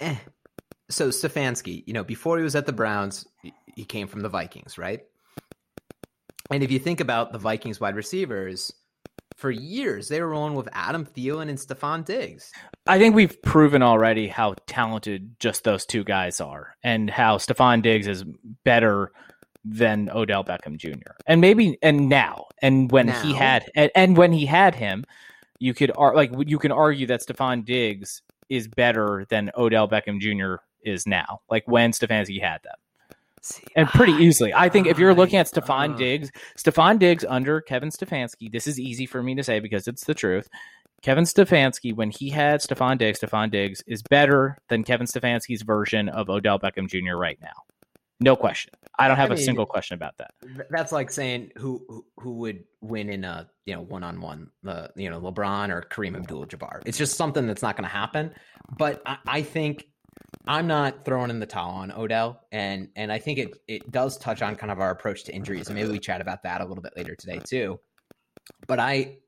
[0.00, 0.16] eh.
[0.88, 3.28] So Stefanski, you know, before he was at the Browns,
[3.76, 5.04] he came from the Vikings, right?
[6.50, 8.72] And if you think about the Vikings wide receivers,
[9.36, 12.52] for years they were rolling with Adam Thielen and Stefon Diggs.
[12.86, 17.82] I think we've proven already how talented just those two guys are and how Stefon
[17.82, 18.24] Diggs is
[18.64, 19.12] better
[19.64, 21.12] than Odell Beckham Jr.
[21.26, 25.04] And maybe and now and when he had and, and when he had him,
[25.58, 30.20] you could ar- like you can argue that Stefon Diggs is better than Odell Beckham
[30.20, 30.62] Jr.
[30.82, 31.40] is now.
[31.48, 32.74] Like when Stefanski had them.
[33.42, 34.54] See, And pretty easily.
[34.54, 38.50] I think if you're looking at I- Stefon uh, Diggs, Stefon Diggs under Kevin Stefanski,
[38.50, 40.48] this is easy for me to say because it's the truth.
[41.02, 46.08] Kevin Stefanski, when he had Stefon Diggs, Stefon Diggs is better than Kevin Stefanski's version
[46.08, 47.16] of Odell Beckham Jr.
[47.16, 47.48] right now.
[48.20, 48.72] No question.
[49.00, 50.30] I don't I have a single question about that.
[50.70, 54.50] That's like saying who who, who would win in a you know one on one,
[54.64, 56.82] uh, you know LeBron or Kareem Abdul-Jabbar.
[56.86, 58.32] It's just something that's not going to happen.
[58.78, 59.86] But I, I think
[60.46, 64.18] I'm not throwing in the towel on Odell, and and I think it it does
[64.18, 66.64] touch on kind of our approach to injuries, and maybe we chat about that a
[66.64, 67.78] little bit later today too.
[68.66, 69.18] But I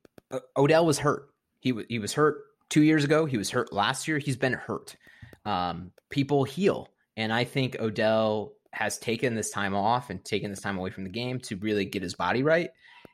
[0.56, 1.28] Odell was hurt.
[1.60, 3.26] He was he was hurt two years ago.
[3.26, 4.18] He was hurt last year.
[4.18, 4.96] He's been hurt.
[5.44, 10.60] Um, people heal, and I think Odell has taken this time off and taken this
[10.60, 12.70] time away from the game to really get his body right.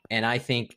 [0.09, 0.75] And I think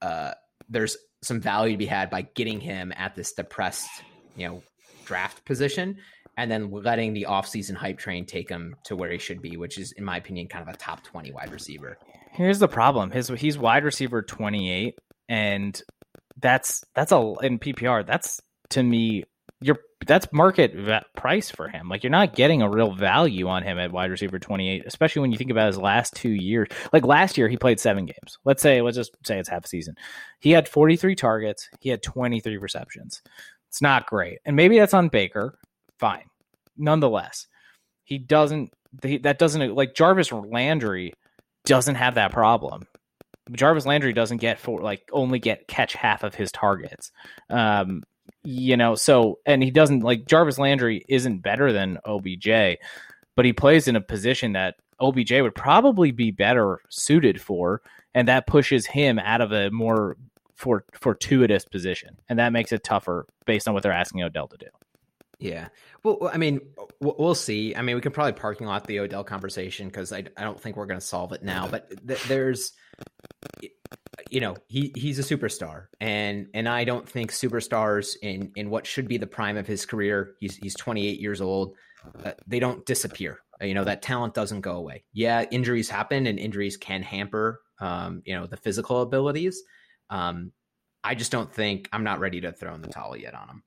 [0.00, 0.32] uh,
[0.68, 3.88] there's some value to be had by getting him at this depressed,
[4.36, 4.62] you know,
[5.04, 5.98] draft position,
[6.36, 9.78] and then letting the offseason hype train take him to where he should be, which
[9.78, 11.98] is, in my opinion, kind of a top twenty wide receiver.
[12.32, 13.10] Here's the problem.
[13.10, 15.82] His he's wide receiver 28 and
[16.38, 18.06] that's that's a in PPR.
[18.06, 18.40] That's
[18.70, 19.24] to me
[19.60, 20.74] you're that's market
[21.14, 21.88] price for him.
[21.88, 25.32] Like you're not getting a real value on him at wide receiver 28, especially when
[25.32, 26.68] you think about his last 2 years.
[26.92, 28.38] Like last year he played 7 games.
[28.44, 29.96] Let's say let's just say it's half a season.
[30.38, 33.22] He had 43 targets, he had 23 receptions.
[33.68, 34.38] It's not great.
[34.44, 35.58] And maybe that's on Baker.
[36.00, 36.24] Fine.
[36.78, 37.46] Nonetheless,
[38.04, 41.12] he doesn't he, that doesn't like Jarvis Landry
[41.66, 42.86] doesn't have that problem.
[43.52, 47.12] Jarvis Landry doesn't get for like only get catch half of his targets.
[47.50, 48.02] Um,
[48.42, 52.78] you know, so and he doesn't like Jarvis Landry isn't better than OBJ,
[53.36, 57.82] but he plays in a position that OBJ would probably be better suited for,
[58.14, 60.16] and that pushes him out of a more
[60.54, 64.56] for fortuitous position, and that makes it tougher based on what they're asking Odell to
[64.56, 64.66] do.
[65.40, 65.68] Yeah.
[66.04, 66.60] Well, I mean,
[67.00, 67.74] we'll see.
[67.74, 70.76] I mean, we can probably parking lot the Odell conversation because I, I don't think
[70.76, 71.66] we're going to solve it now.
[71.66, 72.72] But th- there's,
[74.30, 78.86] you know, he he's a superstar, and and I don't think superstars in in what
[78.86, 80.34] should be the prime of his career.
[80.40, 81.74] He's he's 28 years old.
[82.22, 83.38] Uh, they don't disappear.
[83.60, 85.04] Uh, You know that talent doesn't go away.
[85.14, 89.62] Yeah, injuries happen, and injuries can hamper, um, you know, the physical abilities.
[90.10, 90.52] Um,
[91.02, 93.62] I just don't think I'm not ready to throw in the towel yet on him.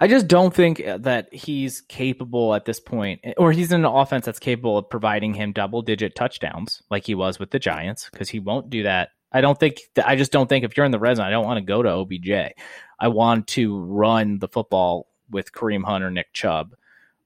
[0.00, 3.84] I just don't think uh, that he's capable at this point, eh, or he's in
[3.84, 7.58] an offense that's capable of providing him double digit touchdowns like he was with the
[7.58, 9.10] Giants, because he won't do that.
[9.32, 11.46] I don't think, I just don't think if you're in the red zone, I don't
[11.46, 12.54] want to go to OBJ.
[13.00, 16.74] I want to run the football with Kareem Hunt or Nick Chubb.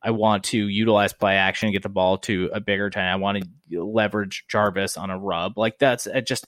[0.00, 3.12] I want to utilize play action, get the ball to a bigger time.
[3.12, 5.58] I want to leverage Jarvis on a rub.
[5.58, 6.46] Like that's just,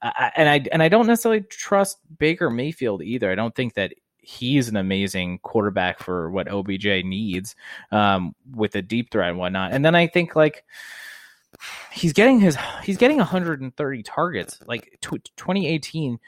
[0.00, 3.30] I, and I and I don't necessarily trust Baker Mayfield either.
[3.30, 3.92] I don't think that
[4.24, 7.54] he's an amazing quarterback for what OBJ needs
[7.92, 9.72] um, with a deep threat and whatnot.
[9.72, 10.64] And then I think like
[11.92, 14.60] he's getting his he's getting 130 targets.
[14.66, 16.18] Like t- 2018,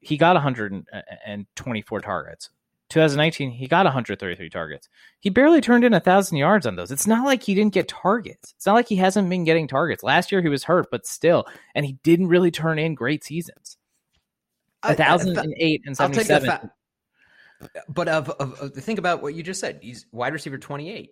[0.00, 2.50] he got 124 targets.
[2.90, 4.88] 2019, he got 133 targets.
[5.20, 6.90] He barely turned in a thousand yards on those.
[6.90, 8.52] It's not like he didn't get targets.
[8.56, 10.02] It's not like he hasn't been getting targets.
[10.02, 13.76] Last year he was hurt, but still, and he didn't really turn in great seasons.
[14.82, 16.70] A thousand and eight and seventy seven.
[17.88, 19.80] But of, of, of think about what you just said.
[19.82, 21.10] He's wide receiver 28.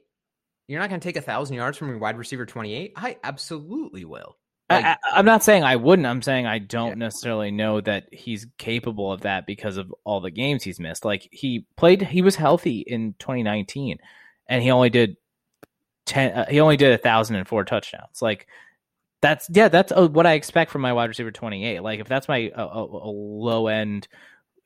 [0.66, 2.92] You're not going to take a thousand yards from your wide receiver 28.
[2.96, 4.36] I absolutely will.
[4.70, 6.06] Like, I, am not saying I wouldn't.
[6.06, 6.94] I'm saying I don't yeah.
[6.94, 11.06] necessarily know that he's capable of that because of all the games he's missed.
[11.06, 13.96] Like he played, he was healthy in 2019,
[14.46, 15.16] and he only did
[16.04, 16.32] ten.
[16.32, 18.20] Uh, he only did a thousand and four touchdowns.
[18.20, 18.46] Like
[19.22, 21.82] that's yeah, that's uh, what I expect from my wide receiver 28.
[21.82, 24.06] Like if that's my uh, a, a low end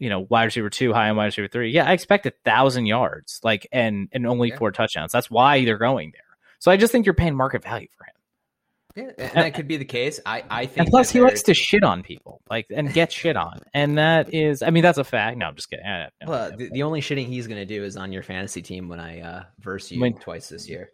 [0.03, 1.71] you know, wide receiver two, high end wide receiver three.
[1.71, 4.57] Yeah, I expect a thousand yards, like and and only yeah.
[4.59, 5.13] four touchdowns.
[5.13, 6.37] That's why they're going there.
[6.59, 9.17] So I just think you're paying market value for him.
[9.17, 10.19] Yeah, and that could be the case.
[10.27, 10.79] I, I think.
[10.79, 14.35] And plus, he likes to shit on people, like and get shit on, and that
[14.35, 15.39] is, I mean, that's a fact.
[15.39, 15.87] No, I'm just kidding.
[15.87, 18.89] No, well, the, the, only shitting he's going to do is on your fantasy team
[18.89, 20.91] when I uh, verse you when, twice this year.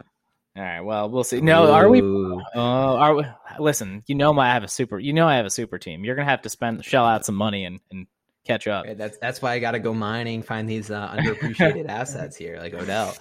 [0.55, 0.81] All right.
[0.81, 1.41] Well, we'll see.
[1.41, 1.71] No, Ooh.
[1.71, 2.03] are we?
[2.03, 3.25] Oh, uh, are we?
[3.59, 4.99] Listen, you know, I have a super.
[4.99, 6.05] You know, I have a super team.
[6.05, 8.07] You're gonna have to spend shell out some money and and
[8.49, 8.87] catch up.
[8.97, 12.75] that's that's why I got to go mining, find these uh, underappreciated assets here, like
[12.75, 13.15] Odell.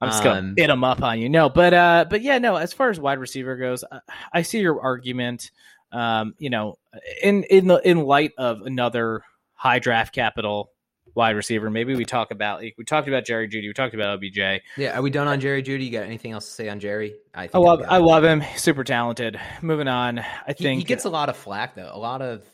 [0.00, 1.28] I'm just gonna um, hit them up on you.
[1.28, 2.56] No, but uh, but yeah, no.
[2.56, 3.84] As far as wide receiver goes,
[4.32, 5.50] I see your argument.
[5.92, 6.78] Um, you know,
[7.22, 9.22] in in the in light of another
[9.54, 10.70] high draft capital
[11.14, 11.70] wide receiver.
[11.70, 14.62] Maybe we talk about like, we talked about Jerry Jeudy, we talked about OBJ.
[14.76, 15.84] Yeah, are we done on Jerry Jeudy?
[15.84, 17.14] You got anything else to say on Jerry?
[17.34, 19.38] I, I love I love him, super talented.
[19.62, 21.90] Moving on, I think he, he gets a lot of flack though.
[21.92, 22.44] A lot of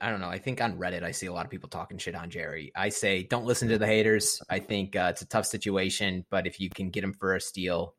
[0.00, 0.28] I don't know.
[0.28, 2.72] I think on Reddit I see a lot of people talking shit on Jerry.
[2.74, 4.42] I say don't listen to the haters.
[4.48, 7.40] I think uh, it's a tough situation, but if you can get him for a
[7.40, 7.94] steal,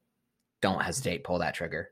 [0.62, 1.90] don't hesitate, pull that trigger.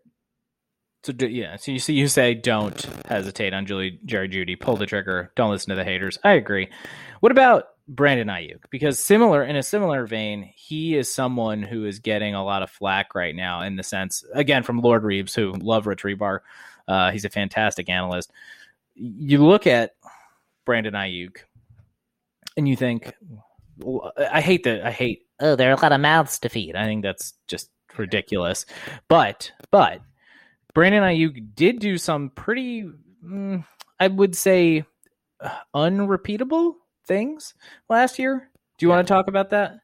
[1.04, 4.86] So yeah, so you see, you say don't hesitate on Julie Jerry Jeudy, pull the
[4.86, 6.18] trigger, don't listen to the haters.
[6.24, 6.70] I agree.
[7.22, 12.00] What about Brandon Aiyuk because similar in a similar vein, he is someone who is
[12.00, 15.54] getting a lot of flack right now in the sense again from Lord Reeves, who
[15.54, 16.40] love Rich Hribar.
[16.88, 18.32] Uh, he's a fantastic analyst.
[19.02, 19.92] You look at
[20.66, 21.38] Brandon Aiyuk,
[22.58, 23.14] and you think,
[24.18, 24.86] I hate that.
[24.86, 25.24] I hate.
[25.40, 26.76] Oh, there are a lot of mouths to feed.
[26.76, 28.66] I think that's just ridiculous.
[29.08, 30.02] But but
[30.74, 32.90] Brandon Aiyuk did do some pretty,
[33.26, 33.66] mm,
[34.00, 34.84] I would say,
[35.74, 36.76] unrepeatable
[37.08, 37.54] things
[37.90, 38.50] last year.
[38.78, 38.96] Do you yeah.
[38.96, 39.80] want to talk about that?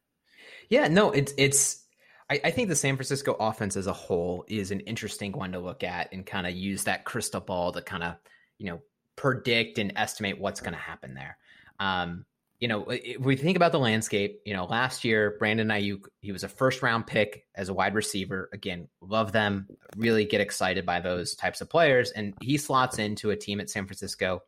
[0.70, 1.82] Yeah, no, it's it's.
[2.28, 5.84] I, think the San Francisco offense as a whole is an interesting one to look
[5.84, 8.16] at and kind of use that crystal ball to kind of
[8.58, 8.82] you know
[9.16, 11.38] predict and estimate what's going to happen there.
[11.80, 12.26] Um,
[12.60, 16.32] you know, if we think about the landscape, you know, last year Brandon Aiyuk, he
[16.32, 18.50] was a first round pick as a wide receiver.
[18.54, 23.32] Again, love them, really get excited by those types of players, and he slots into
[23.32, 24.42] a team at San Francisco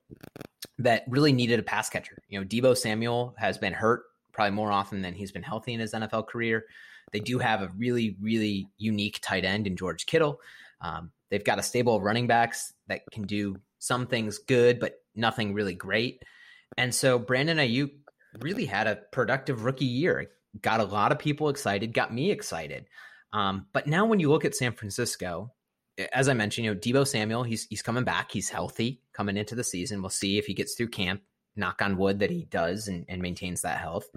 [0.80, 2.18] that really needed a pass catcher.
[2.30, 5.80] You know, Deebo Samuel has been hurt probably more often than he's been healthy in
[5.80, 6.66] his NFL career.
[7.12, 10.40] They do have a really, really unique tight end in George Kittle.
[10.80, 14.96] Um, they've got a stable of running backs that can do some things good, but
[15.16, 16.22] nothing really great.
[16.78, 17.92] And so Brandon Aiyuk
[18.42, 20.28] really had a productive rookie year.
[20.62, 22.88] Got a lot of people excited, got me excited.
[23.34, 25.52] Um, but now when you look at San Francisco,
[26.14, 28.32] as I mentioned, you know, Deebo Samuel, he's he's coming back.
[28.32, 30.02] He's healthy coming into the season.
[30.02, 31.22] We'll see if he gets through camp.
[31.56, 34.08] Knock on wood that he does and, and maintains that health.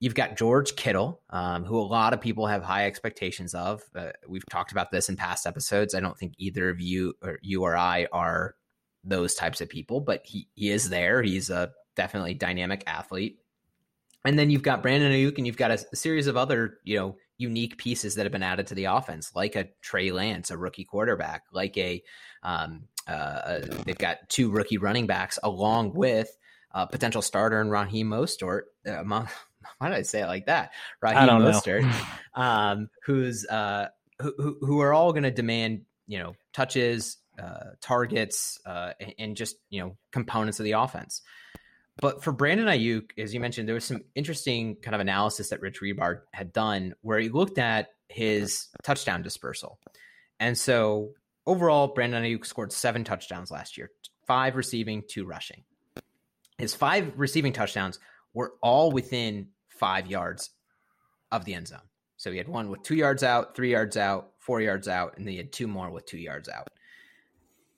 [0.00, 3.82] You've got George Kittle, um, who a lot of people have high expectations of.
[3.94, 5.94] Uh, we've talked about this in past episodes.
[5.94, 8.54] I don't think either of you or you or I are
[9.04, 11.22] those types of people, but he, he is there.
[11.22, 13.38] He's a definitely dynamic athlete.
[14.24, 16.96] And then you've got Brandon Aiyuk, and you've got a, a, series of other, you
[16.96, 20.56] know, unique pieces that have been added to the offense, like a Trey Lance, a
[20.56, 22.02] rookie quarterback, like a,
[22.42, 26.34] um, uh, uh they've got two rookie running backs along with
[26.72, 28.62] a potential starter in Raheem Mostert.
[28.86, 29.02] Uh,
[29.78, 30.72] why did I say it like that?
[31.02, 31.90] Raheem Mostert,
[32.34, 33.88] um, who's uh,
[34.20, 39.56] who, who are all going to demand, you know, touches, uh, targets, uh, and, just
[39.70, 41.22] you know components of the offense.
[41.96, 45.60] but for Brandon Aiyuk, as you mentioned, there was some interesting kind of analysis that
[45.60, 49.78] Rich Hribar had done where he looked at his touchdown dispersal.
[50.40, 51.10] And so
[51.46, 53.90] overall, Brandon Aiyuk scored seven touchdowns last year,
[54.26, 55.64] five receiving, two rushing.
[56.58, 57.98] His five receiving touchdowns
[58.32, 60.50] were all within five yards
[61.32, 61.80] of the end zone.
[62.16, 65.26] So he had one with two yards out, three yards out, four yards out, and
[65.26, 66.68] then he had two more with two yards out.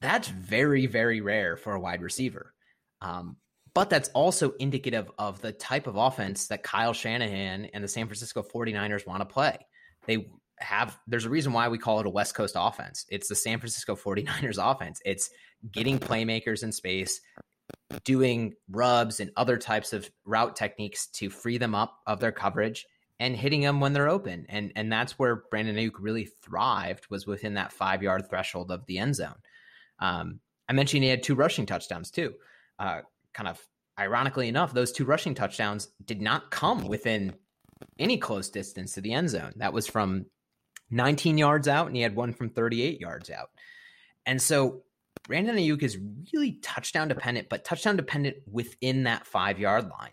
[0.06, 2.54] That's very, very rare for a wide receiver.
[3.00, 3.38] Um,
[3.74, 8.06] but that's also indicative of the type of offense that Kyle Shanahan and the San
[8.06, 9.58] Francisco 49ers want to play.
[10.06, 10.28] They
[10.60, 13.04] have, there's a reason why we call it a West Coast offense.
[13.08, 15.02] It's the San Francisco 49ers offense.
[15.04, 15.28] It's
[15.72, 17.20] getting playmakers in space,
[18.04, 22.86] doing rubs and other types of route techniques to free them up of their coverage
[23.18, 24.46] and hitting them when they're open.
[24.48, 28.86] And and that's where Brandon Aiyuk really thrived was within that five yard threshold of
[28.86, 29.34] the end zone.
[29.98, 32.34] Um, I mentioned he had two rushing touchdowns too.
[32.78, 33.00] Uh,
[33.32, 33.60] kind of
[33.98, 37.34] ironically enough, those two rushing touchdowns did not come within
[37.98, 39.52] any close distance to the end zone.
[39.56, 40.26] That was from
[40.90, 43.50] 19 yards out, and he had one from 38 yards out.
[44.24, 44.82] And so
[45.26, 45.98] Brandon Aiyuk is
[46.32, 50.10] really touchdown dependent, but touchdown dependent within that five yard line.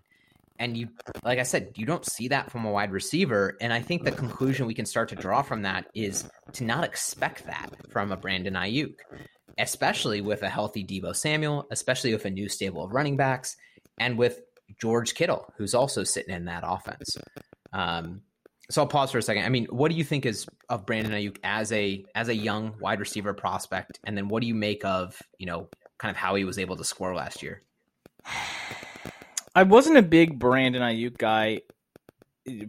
[0.60, 0.90] And you,
[1.24, 3.58] like I said, you don't see that from a wide receiver.
[3.60, 6.84] And I think the conclusion we can start to draw from that is to not
[6.84, 8.94] expect that from a Brandon Aiyuk
[9.58, 13.56] especially with a healthy Deebo Samuel, especially with a new stable of running backs,
[14.00, 14.42] and with
[14.82, 17.18] George Kittle, who's also sitting in that offense.
[17.72, 18.22] Um,
[18.70, 19.46] so I'll pause for a second.
[19.46, 22.76] I mean, what do you think is of Brandon Aiyuk as a as a young
[22.80, 26.36] wide receiver prospect, and then what do you make of you know kind of how
[26.36, 27.62] he was able to score last year?
[29.56, 31.62] I wasn't a big Brandon Aiyuk guy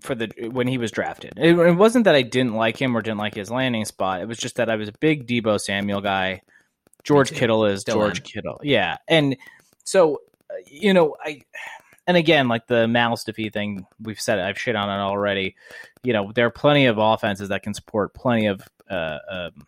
[0.02, 1.34] for the when he was drafted.
[1.36, 4.20] It, it, wasn't that I didn't like him or didn't like his landing spot.
[4.20, 6.42] It was just that I was a big Deebo Samuel guy.
[7.04, 8.60] George Kittle is Still George Kittle.
[8.62, 8.96] Yeah.
[9.06, 9.36] And
[9.84, 11.42] so, uh, you know, I,
[12.06, 15.56] and again, like the Malice defeat thing, we've said it, I've shit on it already.
[16.02, 19.66] You know, there are plenty of offenses that can support plenty of uh, um,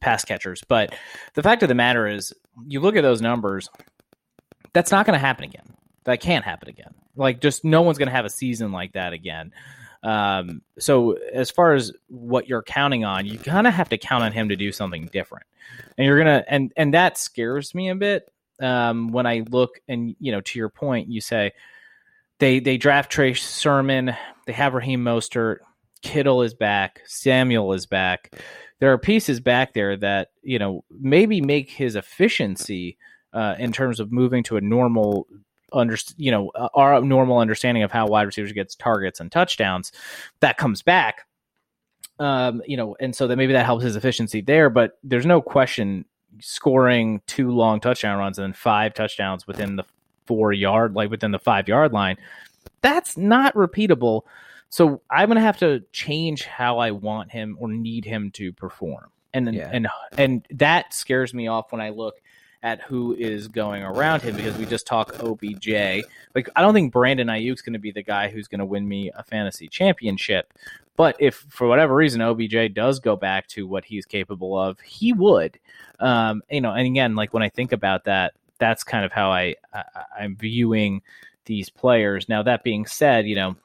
[0.00, 0.62] pass catchers.
[0.66, 0.94] But
[1.34, 2.32] the fact of the matter is,
[2.66, 3.68] you look at those numbers,
[4.72, 5.74] that's not going to happen again.
[6.04, 6.94] That can't happen again.
[7.16, 9.52] Like, just no one's going to have a season like that again.
[10.02, 14.24] Um, so as far as what you're counting on, you kind of have to count
[14.24, 15.46] on him to do something different,
[15.96, 18.30] and you're gonna and and that scares me a bit
[18.60, 21.52] um, when I look and you know to your point, you say
[22.38, 24.14] they they draft Trey Sermon,
[24.46, 25.58] they have Raheem Mostert,
[26.02, 28.34] Kittle is back, Samuel is back.
[28.80, 32.98] There are pieces back there that you know maybe make his efficiency
[33.32, 35.26] uh, in terms of moving to a normal
[35.72, 39.92] under you know uh, our normal understanding of how wide receivers gets targets and touchdowns
[40.40, 41.26] that comes back
[42.18, 45.40] um you know and so that maybe that helps his efficiency there but there's no
[45.40, 46.04] question
[46.40, 49.84] scoring two long touchdown runs and then five touchdowns within the
[50.26, 52.16] four yard like within the five yard line
[52.82, 54.22] that's not repeatable
[54.68, 59.10] so i'm gonna have to change how i want him or need him to perform
[59.32, 59.70] and yeah.
[59.72, 62.20] and and that scares me off when i look
[62.62, 65.68] at who is going around him because we just talk OBJ.
[66.34, 68.86] Like I don't think Brandon Aiyuk's going to be the guy who's going to win
[68.88, 70.52] me a fantasy championship.
[70.96, 75.12] But if for whatever reason OBJ does go back to what he's capable of, he
[75.12, 75.58] would.
[76.00, 79.30] Um, you know, and again, like when I think about that, that's kind of how
[79.30, 79.84] I, I
[80.18, 81.02] I'm viewing
[81.44, 82.28] these players.
[82.28, 83.56] Now that being said, you know,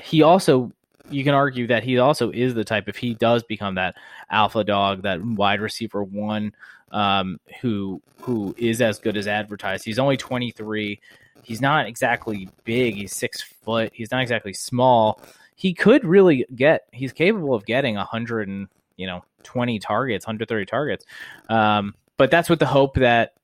[0.00, 0.72] he also
[1.10, 3.96] you can argue that he also is the type if he does become that
[4.30, 6.54] alpha dog, that wide receiver one,
[6.90, 9.84] um, who who is as good as advertised.
[9.84, 11.00] He's only 23.
[11.42, 12.94] He's not exactly big.
[12.94, 13.92] He's six foot.
[13.94, 15.20] He's not exactly small.
[15.54, 16.82] He could really get.
[16.92, 21.04] He's capable of getting 100 and you know 20 targets, 130 targets.
[21.48, 23.34] Um, but that's with the hope that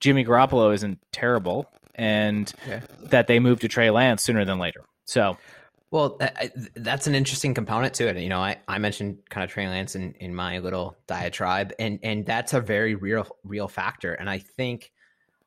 [0.00, 2.82] Jimmy Garoppolo isn't terrible and okay.
[3.04, 4.84] that they move to Trey Lance sooner than later.
[5.04, 5.36] So
[5.94, 8.16] well, I, that's an interesting component to it.
[8.20, 12.00] You know, I, I mentioned kind of Trey Lance in, in my little diatribe, and
[12.02, 14.12] and that's a very real real factor.
[14.12, 14.90] And I think,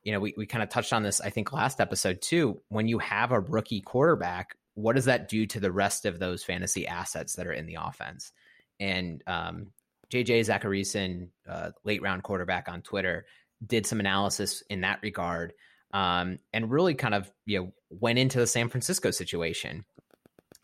[0.06, 2.62] you know, we, we kind of touched on this, I think, last episode too.
[2.70, 6.46] When you have a rookie quarterback, what does that do to the rest of those
[6.46, 8.32] fantasy assets that are in the offense?
[8.80, 9.74] And um,
[10.14, 13.26] JJ Zachariason, uh, late round quarterback on Twitter,
[13.66, 15.52] did some analysis in that regard,
[15.92, 19.84] um, and really kind of you know went into the San Francisco situation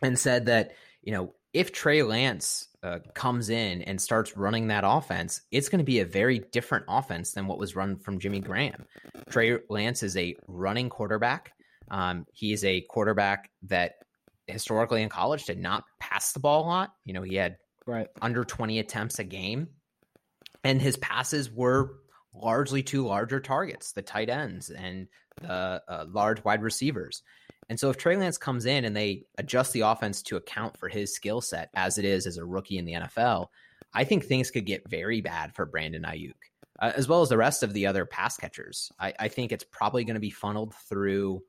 [0.03, 4.83] and said that, you know, if Trey Lance uh, comes in and starts running that
[4.85, 8.39] offense, it's going to be a very different offense than what was run from Jimmy
[8.39, 8.85] Graham.
[9.29, 11.53] Trey Lance is a running quarterback.
[11.89, 13.93] Um, he is a quarterback that
[14.47, 16.93] historically in college did not pass the ball a lot.
[17.05, 19.67] You know, he had right under 20 attempts a game,
[20.63, 21.91] and his passes were
[22.33, 25.07] largely to larger targets, the tight ends and
[25.41, 27.21] the uh, large wide receivers.
[27.73, 30.89] And so if Trey Lance comes in and they adjust the offense to account for
[30.89, 33.47] his skill set as it is as a rookie in the NFL,
[33.95, 36.35] I think things could get very bad for Brandon Aiyuk,
[36.79, 38.91] uh, as well as the rest of the other pass catchers.
[38.99, 41.41] I, I think it's probably going to be funneled through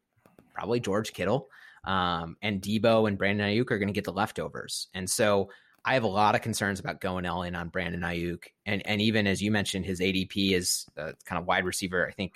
[0.54, 1.50] probably George Kittle.
[1.84, 4.88] Um, and Deebo and Brandon Aiyuk are going to get the leftovers.
[4.94, 5.50] And so
[5.84, 8.44] I have a lot of concerns about going all in on Brandon Aiyuk.
[8.64, 12.12] And, and even as you mentioned, his ADP is uh, kind of wide receiver, I
[12.12, 12.32] think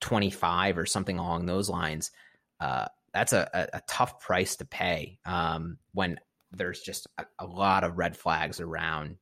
[0.00, 2.10] 25 or something along those lines.
[2.58, 6.18] Uh, that's a, a, a, tough price to pay um, when
[6.52, 9.16] there's just a, a lot of red flags around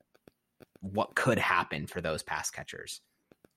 [0.81, 3.01] what could happen for those pass catchers.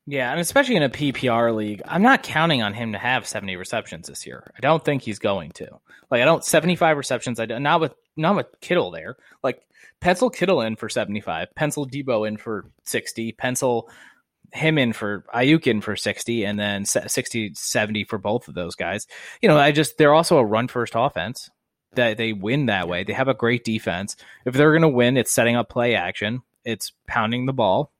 [0.05, 3.57] Yeah, and especially in a PPR league, I'm not counting on him to have 70
[3.57, 4.51] receptions this year.
[4.57, 5.69] I don't think he's going to.
[6.09, 7.39] Like I don't 75 receptions.
[7.39, 9.17] I don't, not with not with Kittle there.
[9.43, 9.61] Like
[10.01, 13.89] pencil Kittle in for 75, pencil Deebo in for 60, pencil
[14.53, 18.75] him in for Aiyuk in for 60 and then 60 70 for both of those
[18.75, 19.07] guys.
[19.41, 21.49] You know, I just they're also a run first offense.
[21.93, 23.03] That they win that way.
[23.03, 24.15] They have a great defense.
[24.45, 26.43] If they're going to win, it's setting up play action.
[26.63, 27.91] It's pounding the ball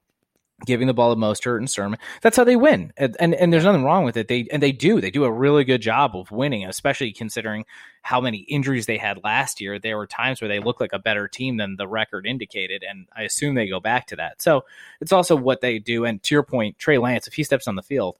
[0.65, 1.99] giving the ball to Mostert and Sermon.
[2.21, 4.27] That's how they win, and, and, and there's nothing wrong with it.
[4.27, 7.65] They and they do they do a really good job of winning, especially considering
[8.01, 9.79] how many injuries they had last year.
[9.79, 13.07] There were times where they looked like a better team than the record indicated, and
[13.15, 14.41] I assume they go back to that.
[14.41, 14.65] So
[15.01, 16.05] it's also what they do.
[16.05, 18.17] And to your point, Trey Lance, if he steps on the field.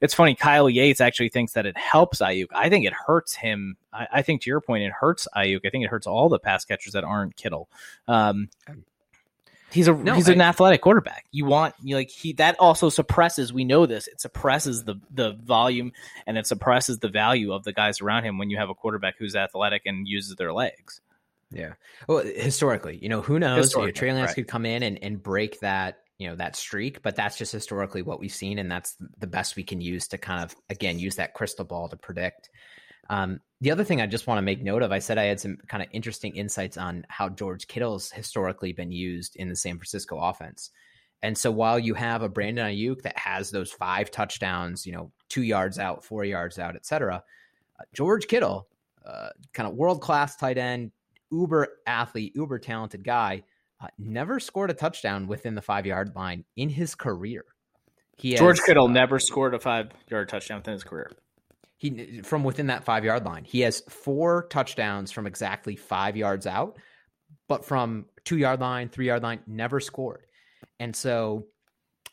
[0.00, 0.36] It's funny.
[0.36, 2.46] Kyle Yates actually thinks that it helps Aiyuk.
[2.54, 3.76] I think it hurts him.
[3.92, 5.66] I, I think to your point, it hurts Aiyuk.
[5.66, 7.68] I think it hurts all the pass catchers that aren't Kittle.
[8.06, 8.48] Um,
[9.70, 11.26] He's a no, he's I, an athletic quarterback.
[11.30, 13.52] You want you like he that also suppresses.
[13.52, 14.06] We know this.
[14.06, 15.92] It suppresses the the volume
[16.26, 19.16] and it suppresses the value of the guys around him when you have a quarterback
[19.18, 21.00] who's athletic and uses their legs.
[21.50, 21.74] Yeah.
[22.06, 23.74] Well, historically, you know, who knows?
[23.74, 24.34] You know, Trey Lance right.
[24.36, 28.02] could come in and, and break that you know that streak, but that's just historically
[28.02, 31.16] what we've seen, and that's the best we can use to kind of again use
[31.16, 32.50] that crystal ball to predict.
[33.10, 35.40] Um, the other thing I just want to make note of, I said I had
[35.40, 39.76] some kind of interesting insights on how George Kittle's historically been used in the San
[39.76, 40.70] Francisco offense.
[41.22, 45.10] And so while you have a Brandon Aiyuk that has those five touchdowns, you know,
[45.28, 47.24] two yards out, four yards out, et cetera,
[47.80, 48.68] uh, George Kittle,
[49.04, 50.92] uh, kind of world class tight end,
[51.32, 53.42] uber athlete, uber talented guy,
[53.80, 57.44] uh, never scored a touchdown within the five yard line in his career.
[58.16, 61.10] He George has, Kittle uh, never scored a five yard touchdown within his career.
[61.78, 63.44] He from within that five yard line.
[63.44, 66.76] He has four touchdowns from exactly five yards out,
[67.48, 70.26] but from two yard line, three yard line, never scored.
[70.80, 71.46] And so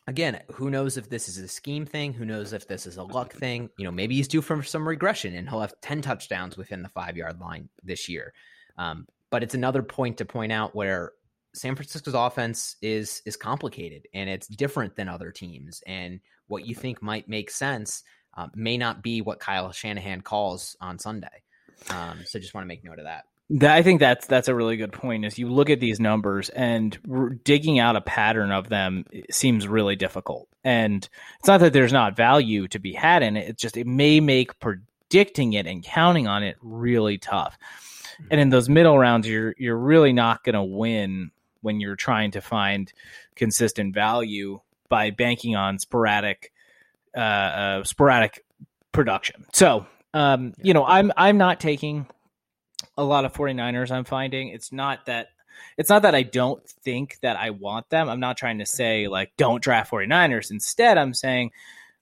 [0.07, 2.13] again, who knows if this is a scheme thing?
[2.13, 3.70] Who knows if this is a luck thing?
[3.78, 6.89] You know, maybe he's due for some regression and he'll have 10 touchdowns within the
[6.89, 8.34] five yard line this year.
[8.78, 11.13] Um, but it's another point to point out where
[11.53, 15.82] San Francisco's offense is is complicated and it's different than other teams.
[15.88, 18.03] And what you think might make sense
[18.36, 21.44] uh, may not be what Kyle Shanahan calls on Sunday.
[21.90, 23.26] Um, so just want to make note of that.
[23.62, 25.24] I think that's that's a really good point.
[25.24, 26.98] Is you look at these numbers and
[27.44, 30.48] digging out a pattern of them seems really difficult.
[30.64, 31.08] And
[31.40, 33.50] it's not that there's not value to be had in it.
[33.50, 37.56] It's just it may make predicting it and counting on it really tough.
[38.32, 41.30] And in those middle rounds, you're you're really not going to win
[41.62, 42.92] when you're trying to find
[43.36, 44.60] consistent value
[44.90, 46.52] by banking on sporadic
[47.16, 48.43] uh, uh, sporadic
[48.91, 49.45] production.
[49.53, 52.07] So, um, you know, I'm I'm not taking
[52.97, 53.91] a lot of 49ers.
[53.91, 55.30] I'm finding it's not that
[55.78, 58.09] it's not that I don't think that I want them.
[58.09, 60.51] I'm not trying to say like don't draft 49ers.
[60.51, 61.51] Instead, I'm saying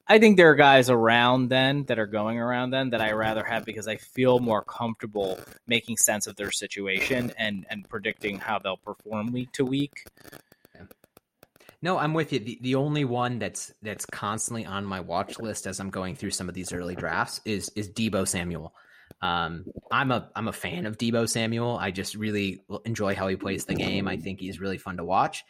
[0.05, 3.43] I think there are guys around then that are going around then that I rather
[3.43, 8.59] have because I feel more comfortable making sense of their situation and and predicting how
[8.59, 10.05] they'll perform week to week.
[11.84, 12.40] No, I'm with you.
[12.40, 16.32] The, the only one that's that's constantly on my watch list as I'm going through
[16.32, 18.74] some of these early drafts is is Deebo Samuel.
[19.22, 21.78] Um, I'm a I'm a fan of Deebo Samuel.
[21.78, 24.08] I just really enjoy how he plays the game.
[24.08, 25.44] I think he's really fun to watch,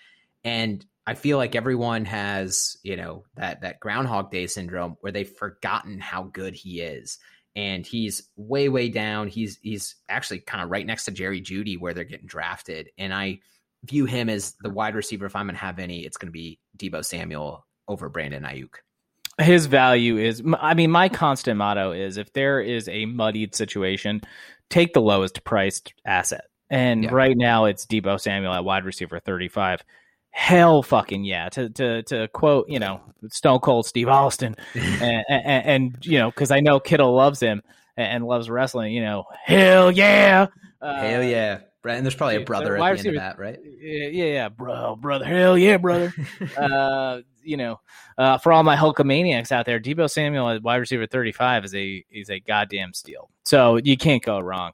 [0.44, 5.30] and I feel like everyone has you know that that Groundhog Day syndrome where they've
[5.30, 7.20] forgotten how good he is,
[7.56, 9.28] and he's way way down.
[9.28, 13.14] He's he's actually kind of right next to Jerry Jeudy where they're getting drafted, and
[13.14, 13.42] I
[13.84, 15.26] view him as the wide receiver.
[15.26, 18.76] If I'm going to have any, it's going to be Deebo Samuel over Brandon Aiyuk.
[19.40, 24.22] His value is, I mean, my constant motto is if there is a muddied situation,
[24.70, 26.46] take the lowest priced asset.
[26.70, 27.10] And yeah.
[27.12, 29.84] right now it's Deebo Samuel at wide receiver 35.
[30.32, 31.50] Hell fucking yeah.
[31.50, 36.32] To, to, to quote, you know, Stone Cold Steve Austin and, and, and, you know,
[36.32, 37.64] cause I know Kittle loves him
[37.98, 40.48] and loves wrestling, you know, hell yeah.
[40.82, 43.60] Uh, hell yeah Right, and there's probably a brother at the end of that, right?
[43.62, 46.14] Yeah, yeah, bro, brother, hell yeah, brother.
[46.58, 47.82] uh, you know,
[48.18, 52.06] uh, for all my Hulkamaniacs out there, Deebo Samuel at wide receiver 35 is a
[52.10, 53.30] is a goddamn steal.
[53.44, 54.72] So you can't go wrong.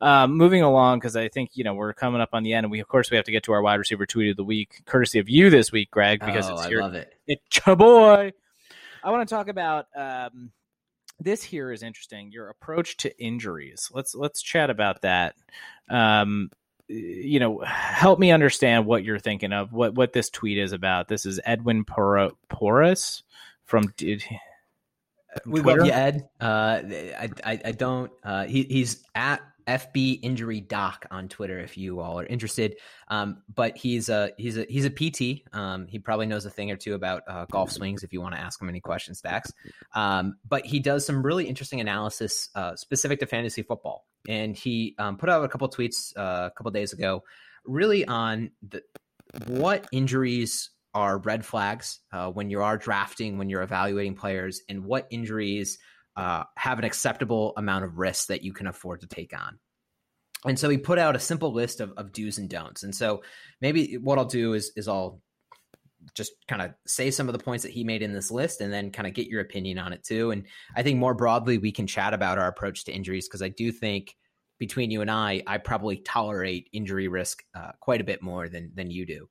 [0.00, 2.70] Um, moving along because I think you know we're coming up on the end, and
[2.70, 4.82] we of course we have to get to our wide receiver tweet of the week,
[4.86, 7.12] courtesy of you this week, Greg, because oh, it's I your, love it.
[7.26, 8.32] It's your boy.
[9.02, 10.52] I want to talk about um,
[11.22, 11.42] this.
[11.42, 12.32] Here is interesting.
[12.32, 13.90] Your approach to injuries.
[13.92, 15.34] Let's let's chat about that.
[15.88, 16.50] Um,
[16.88, 21.08] you know, help me understand what you're thinking of, what what this tweet is about.
[21.08, 23.22] This is Edwin Por- Porras
[23.64, 23.92] from.
[23.96, 24.24] Did,
[25.46, 25.78] we Twitter?
[25.78, 26.28] love you, Ed.
[26.40, 28.12] Uh, I, I, I don't.
[28.22, 32.76] Uh, he, he's at FB Injury Doc on Twitter if you all are interested.
[33.08, 35.42] Um, but he's a he's a he's a PT.
[35.52, 38.34] Um, he probably knows a thing or two about uh, golf swings if you want
[38.34, 39.52] to ask him any questions, Dax.
[39.94, 44.94] Um, but he does some really interesting analysis uh, specific to fantasy football, and he
[44.98, 47.22] um, put out a couple tweets uh, a couple days ago,
[47.64, 48.82] really on the
[49.46, 54.84] what injuries are red flags uh, when you are drafting, when you're evaluating players, and
[54.84, 55.78] what injuries
[56.16, 59.58] uh, have an acceptable amount of risk that you can afford to take on.
[60.44, 62.82] And so he put out a simple list of, of do's and don'ts.
[62.82, 63.22] And so
[63.60, 65.20] maybe what I'll do is is I'll
[66.14, 68.72] just kind of say some of the points that he made in this list and
[68.72, 70.32] then kind of get your opinion on it too.
[70.32, 73.50] And I think more broadly, we can chat about our approach to injuries because I
[73.50, 74.16] do think
[74.58, 78.72] between you and I, I probably tolerate injury risk uh, quite a bit more than
[78.74, 79.28] than you do.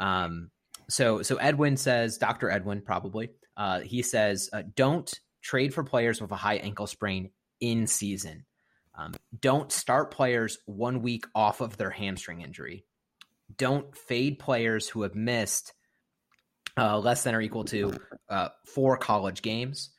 [0.00, 0.50] Um,
[0.88, 2.50] so so Edwin says, Dr.
[2.50, 7.30] Edwin probably, uh, he says, uh, don't trade for players with a high ankle sprain
[7.60, 8.44] in season.
[8.94, 12.84] Um, don't start players one week off of their hamstring injury.
[13.56, 15.72] Don't fade players who have missed
[16.76, 17.94] uh, less than or equal to
[18.28, 19.90] uh, four college games.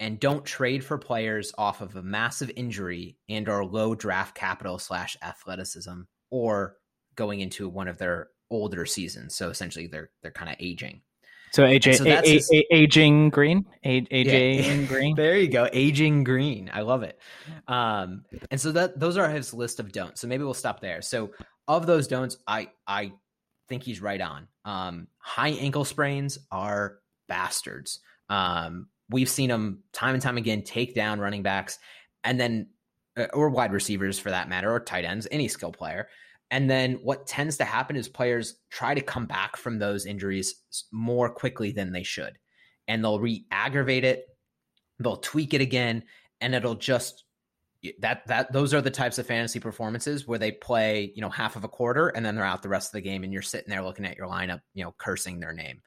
[0.00, 4.78] And don't trade for players off of a massive injury and or low draft capital
[4.78, 6.76] slash athleticism or
[7.16, 9.34] going into one of their older seasons.
[9.34, 11.02] So essentially, they're they're kind of aging.
[11.52, 14.86] So AJ so a, a, a, aging green, AJ yeah.
[14.86, 15.14] green.
[15.16, 16.70] there you go, aging green.
[16.72, 17.18] I love it.
[17.66, 20.20] Um, and so that those are his list of don'ts.
[20.20, 21.02] So maybe we'll stop there.
[21.02, 21.30] So
[21.66, 23.12] of those don'ts, I I
[23.68, 24.48] think he's right on.
[24.64, 28.00] Um, high ankle sprains are bastards.
[28.28, 31.78] Um, we've seen them time and time again take down running backs,
[32.24, 32.68] and then
[33.16, 36.08] uh, or wide receivers for that matter, or tight ends, any skill player,
[36.50, 40.54] and then what tends to happen is players try to come back from those injuries
[40.90, 42.38] more quickly than they should.
[42.86, 44.26] And they'll re aggravate it,
[44.98, 46.04] they'll tweak it again,
[46.40, 47.24] and it'll just
[48.00, 51.54] that that those are the types of fantasy performances where they play, you know, half
[51.54, 53.68] of a quarter and then they're out the rest of the game and you're sitting
[53.68, 55.82] there looking at your lineup, you know, cursing their name.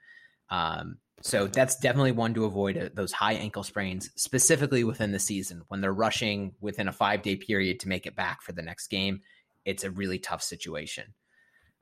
[0.50, 5.20] Um, so that's definitely one to avoid uh, those high ankle sprains, specifically within the
[5.20, 8.62] season when they're rushing within a five day period to make it back for the
[8.62, 9.22] next game
[9.66, 11.14] it's a really tough situation.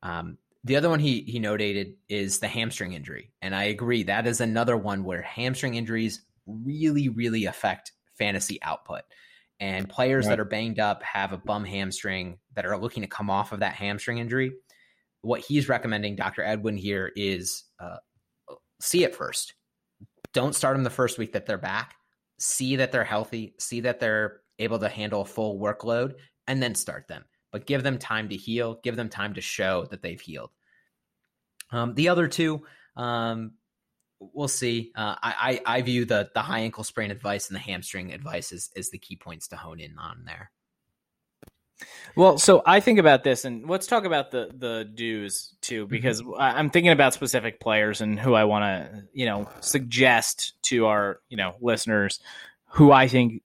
[0.04, 4.28] Um, the other one he he notated is the hamstring injury, and I agree that
[4.28, 9.02] is another one where hamstring injuries really really affect fantasy output.
[9.62, 10.32] And players right.
[10.32, 13.60] that are banged up have a bum hamstring that are looking to come off of
[13.60, 14.54] that hamstring injury.
[15.22, 16.44] What he's recommending, Dr.
[16.44, 17.98] Edwin here, is uh,
[18.80, 19.54] see it first.
[20.34, 21.96] Don't start them the first week that they're back.
[22.38, 23.54] See that they're healthy.
[23.60, 26.14] See that they're able to handle a full workload,
[26.48, 29.86] and then start them but give them time to heal, give them time to show
[29.92, 30.52] that they've healed.
[31.72, 32.64] Um, the other two,
[32.96, 33.52] um,
[34.20, 34.92] we'll see.
[34.96, 38.52] Uh, I, I, I view the the high ankle sprain advice and the hamstring advice
[38.52, 40.52] as, as the key points to hone in on there.
[42.16, 45.92] Well, so I think about this, and let's talk about the the dues too, mm-hmm.
[45.92, 46.34] because mm-hmm.
[46.38, 51.22] I'm thinking about specific players and who I want to, you know, suggest to our,
[51.30, 52.20] you know, listeners
[52.72, 53.44] who I think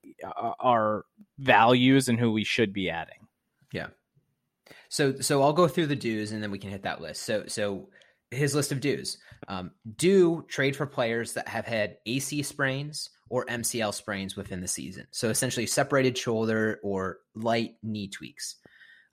[0.59, 1.05] are
[1.39, 3.24] values and who we should be adding.
[4.95, 7.24] So so I'll go through the dues and then we can hit that list.
[7.24, 7.88] So so
[8.30, 9.18] his list of dues.
[9.49, 14.68] Um, do trade for players that have had AC sprains or MCL sprains within the
[14.68, 15.09] season.
[15.11, 18.55] So essentially separated shoulder or light knee tweaks.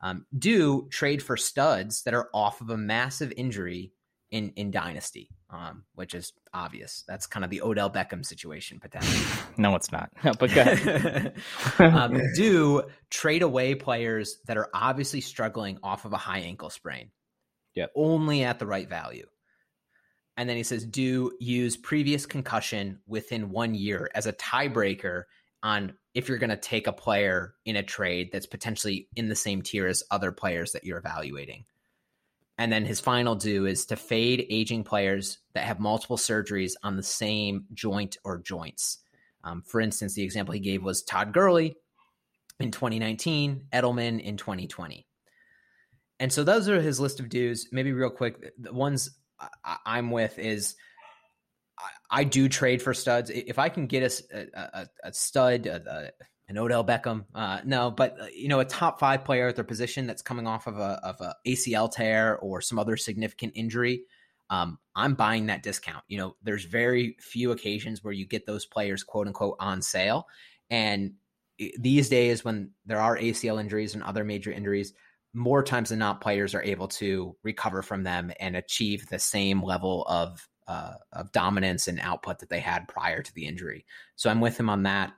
[0.03, 3.91] Um, do trade for studs that are off of a massive injury
[4.32, 7.03] in in Dynasty, um, which is obvious.
[7.07, 9.21] That's kind of the Odell Beckham situation potentially.
[9.57, 10.09] no, it's not.
[10.23, 11.34] No, but go ahead.
[11.79, 17.11] um, do trade away players that are obviously struggling off of a high ankle sprain.
[17.75, 19.27] Yeah, only at the right value.
[20.38, 25.23] And then he says, do use previous concussion within one year as a tiebreaker
[25.61, 29.36] on if you're going to take a player in a trade that's potentially in the
[29.36, 31.65] same tier as other players that you're evaluating.
[32.62, 36.95] And then his final do is to fade aging players that have multiple surgeries on
[36.95, 38.99] the same joint or joints.
[39.43, 41.76] Um, for instance, the example he gave was Todd Gurley
[42.59, 45.07] in 2019, Edelman in 2020.
[46.20, 47.68] and so those are his list of dues.
[47.72, 49.09] Maybe real quick, the ones
[49.66, 50.76] I, am with is
[51.80, 53.32] I, I, do trade for studs.
[53.32, 56.12] If I can get a, a, a stud, a,
[56.52, 59.64] an Odell Beckham, uh, no, but uh, you know, a top five player at their
[59.64, 64.04] position that's coming off of a of a ACL tear or some other significant injury.
[64.49, 66.04] Um, I'm buying that discount.
[66.10, 70.28] You know, there's very few occasions where you get those players quote unquote on sale.
[70.70, 71.14] And
[71.78, 74.93] these days, when there are ACL injuries and other major injuries,
[75.34, 79.64] more times than not, players are able to recover from them and achieve the same
[79.64, 83.86] level of uh, of dominance and output that they had prior to the injury.
[84.18, 85.14] So I'm with him on that.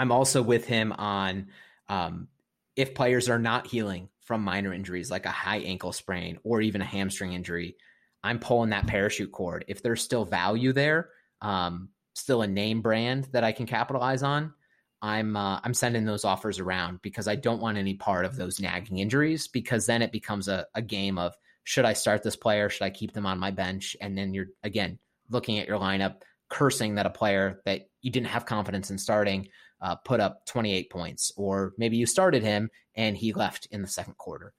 [0.00, 1.48] I'm also with him on
[1.90, 2.28] um,
[2.74, 6.80] if players are not healing from minor injuries like a high ankle sprain or even
[6.80, 7.76] a hamstring injury,
[8.24, 9.66] I'm pulling that parachute cord.
[9.68, 11.10] If there's still value there,
[11.42, 14.54] um, still a name brand that I can capitalize on,
[15.02, 18.58] I'm uh, I'm sending those offers around because I don't want any part of those
[18.58, 21.34] nagging injuries because then it becomes a, a game of
[21.64, 22.70] should I start this player?
[22.70, 23.98] Should I keep them on my bench?
[24.00, 24.98] And then you're again
[25.28, 29.48] looking at your lineup, cursing that a player that you didn't have confidence in starting
[29.80, 33.88] uh, put up 28 points, or maybe you started him and he left in the
[33.88, 34.52] second quarter.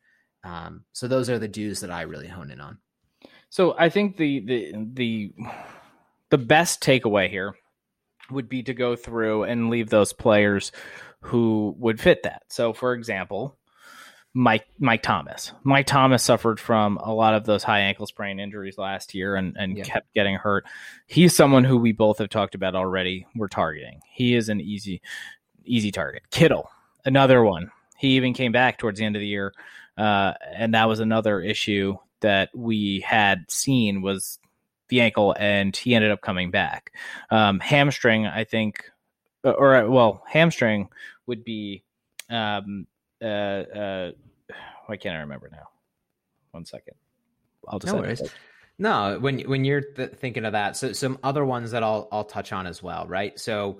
[0.43, 2.79] Um, so those are the dues that I really hone in on.
[3.49, 5.33] So I think the the the
[6.29, 7.55] the best takeaway here
[8.31, 10.71] would be to go through and leave those players
[11.21, 12.43] who would fit that.
[12.49, 13.57] So, for example,
[14.33, 15.51] Mike Mike Thomas.
[15.63, 19.55] Mike Thomas suffered from a lot of those high ankle sprain injuries last year and,
[19.57, 19.83] and yeah.
[19.83, 20.65] kept getting hurt.
[21.05, 23.27] He's someone who we both have talked about already.
[23.35, 23.99] We're targeting.
[24.09, 25.01] He is an easy
[25.65, 26.23] easy target.
[26.31, 26.69] Kittle,
[27.03, 27.71] another one.
[27.97, 29.53] He even came back towards the end of the year,
[29.97, 34.39] uh, and that was another issue that we had seen was
[34.87, 36.93] the ankle, and he ended up coming back.
[37.29, 38.89] Um, hamstring, I think,
[39.43, 40.87] uh, or well, hamstring
[41.27, 41.83] would be.
[42.29, 42.87] Um,
[43.21, 44.11] uh, uh,
[44.85, 45.67] why can't I remember now?
[46.51, 46.95] One second.
[47.67, 47.93] I'll just.
[47.93, 48.21] No worries.
[48.77, 52.23] No, when when you're th- thinking of that, so some other ones that I'll I'll
[52.23, 53.39] touch on as well, right?
[53.39, 53.79] So,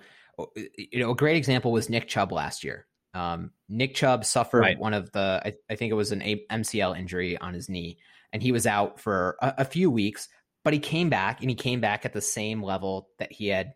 [0.77, 2.85] you know, a great example was Nick Chubb last year.
[3.13, 4.79] Um, Nick Chubb suffered right.
[4.79, 7.97] one of the, I, I, think it was an MCL injury on his knee,
[8.31, 10.29] and he was out for a, a, few weeks
[10.63, 13.73] but he came back and he came back at the same level that he had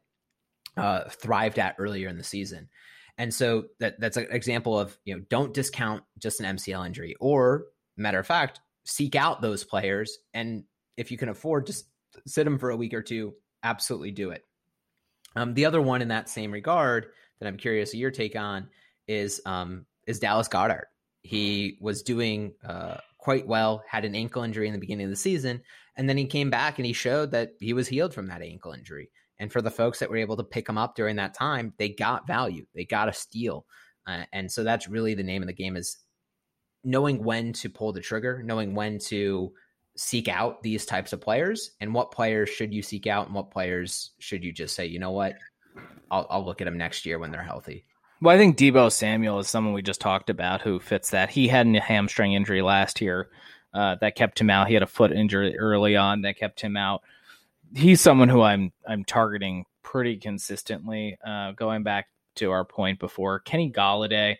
[0.77, 2.69] uh, thrived at earlier in the season.
[3.17, 7.15] And so that that's an example of you know don't discount just an MCL injury,
[7.19, 7.65] or
[7.97, 10.63] matter of fact, seek out those players, and
[10.97, 11.85] if you can afford, just
[12.25, 13.33] sit them for a week or two.
[13.63, 14.43] Absolutely do it.
[15.35, 17.07] Um, the other one in that same regard
[17.39, 18.69] that I'm curious your take on
[19.07, 20.85] is um, is Dallas Goedert.
[21.21, 25.15] He was doing uh, quite well, had an ankle injury in the beginning of the
[25.15, 25.61] season,
[25.95, 28.73] and then he came back and he showed that he was healed from that ankle
[28.73, 29.09] injury.
[29.39, 31.89] And for the folks that were able to pick him up during that time, they
[31.89, 32.65] got value.
[32.73, 33.65] They got a steal.
[34.07, 35.97] Uh, and so that's really the name of the game is
[36.83, 39.51] knowing when to pull the trigger, knowing when to
[39.97, 43.51] seek out these types of players and what players should you seek out and what
[43.51, 45.35] players should you just say, you know what,
[46.11, 47.85] I'll, I'll look at them next year when they're healthy.
[48.21, 51.29] Well, I think Deebo Samuel is someone we just talked about who fits that.
[51.29, 53.29] He had a hamstring injury last year
[53.73, 54.67] uh, that kept him out.
[54.67, 57.01] He had a foot injury early on that kept him out.
[57.73, 61.17] He's someone who I'm I'm targeting pretty consistently.
[61.25, 64.37] Uh, going back to our point before, Kenny Golladay,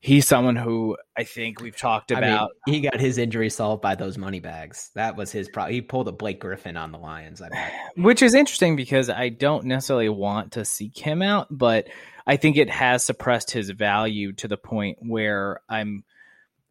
[0.00, 2.50] he's someone who I think we've talked about.
[2.66, 4.90] I mean, he got his injury solved by those money bags.
[4.94, 5.74] That was his problem.
[5.74, 7.42] He pulled a Blake Griffin on the Lions,
[7.96, 11.88] which is interesting because I don't necessarily want to seek him out, but
[12.26, 16.04] I think it has suppressed his value to the point where I'm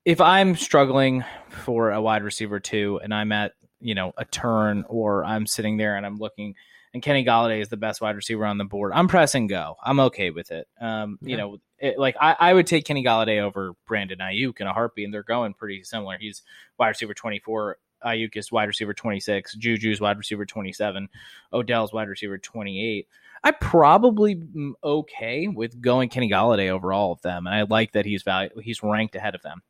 [0.06, 4.86] if I'm struggling for a wide receiver too, and I'm at you know a turn,
[4.88, 6.56] or I'm sitting there and I'm looking,
[6.94, 9.76] and Kenny Golladay is the best wide receiver on the board, I'm pressing go.
[9.84, 10.68] I'm okay with it.
[10.80, 11.30] Um, yeah.
[11.30, 14.74] You know, it, like I, I would take Kenny Golladay over Brandon Aiyuk in a
[14.74, 16.18] heartbeat, and they're going pretty similar.
[16.20, 16.44] He's
[16.78, 17.78] wide receiver 24.
[18.06, 19.56] Aiyuk is wide receiver 26.
[19.58, 21.10] Juju's wide receiver 27.
[21.54, 23.08] Odell's wide receiver 28.
[23.44, 24.42] I probably
[24.84, 28.50] okay with going Kenny Golladay over all of them, and I like that he's value
[28.62, 29.62] he's ranked ahead of them.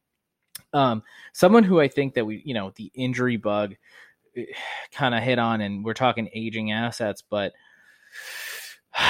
[0.73, 1.03] Um,
[1.33, 3.75] someone who I think that we, you know, the injury bug
[4.35, 4.45] eh,
[4.91, 7.53] kind of hit on, and we're talking aging assets, but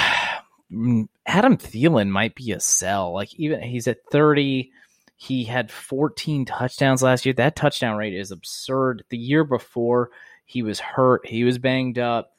[1.26, 3.12] Adam Thielen might be a sell.
[3.12, 4.70] Like even he's at 30.
[5.16, 7.34] He had 14 touchdowns last year.
[7.34, 9.04] That touchdown rate is absurd.
[9.10, 10.10] The year before,
[10.46, 11.26] he was hurt.
[11.26, 12.32] He was banged up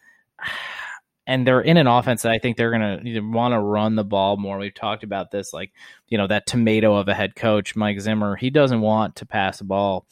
[1.31, 4.03] and they're in an offense that I think they're going to want to run the
[4.03, 4.57] ball more.
[4.57, 5.71] We've talked about this, like
[6.09, 8.35] you know that tomato of a head coach, Mike Zimmer.
[8.35, 10.05] He doesn't want to pass the ball,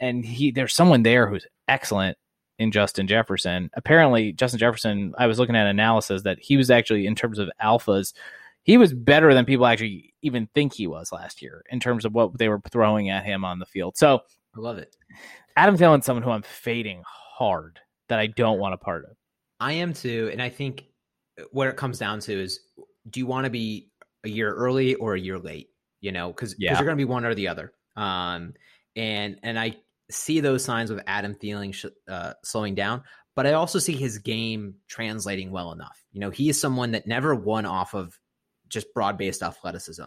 [0.00, 2.16] and he there's someone there who's excellent
[2.58, 3.68] in Justin Jefferson.
[3.74, 5.12] Apparently, Justin Jefferson.
[5.18, 8.14] I was looking at analysis that he was actually in terms of alphas,
[8.62, 12.14] he was better than people actually even think he was last year in terms of
[12.14, 13.98] what they were throwing at him on the field.
[13.98, 14.20] So
[14.56, 14.96] I love it.
[15.54, 17.78] Adam Thielen's someone who I'm fading hard
[18.08, 19.16] that I don't want a part of.
[19.60, 20.84] I am too, and I think
[21.50, 22.60] what it comes down to is,
[23.08, 23.90] do you want to be
[24.24, 25.70] a year early or a year late?
[26.00, 26.72] You know, because Yeah.
[26.72, 27.72] you're going to be one or the other.
[27.96, 28.54] Um,
[28.94, 29.76] and and I
[30.10, 33.02] see those signs with Adam Thielen sh- uh, slowing down,
[33.34, 36.04] but I also see his game translating well enough.
[36.12, 38.18] You know, he is someone that never won off of
[38.68, 40.04] just broad based athleticism.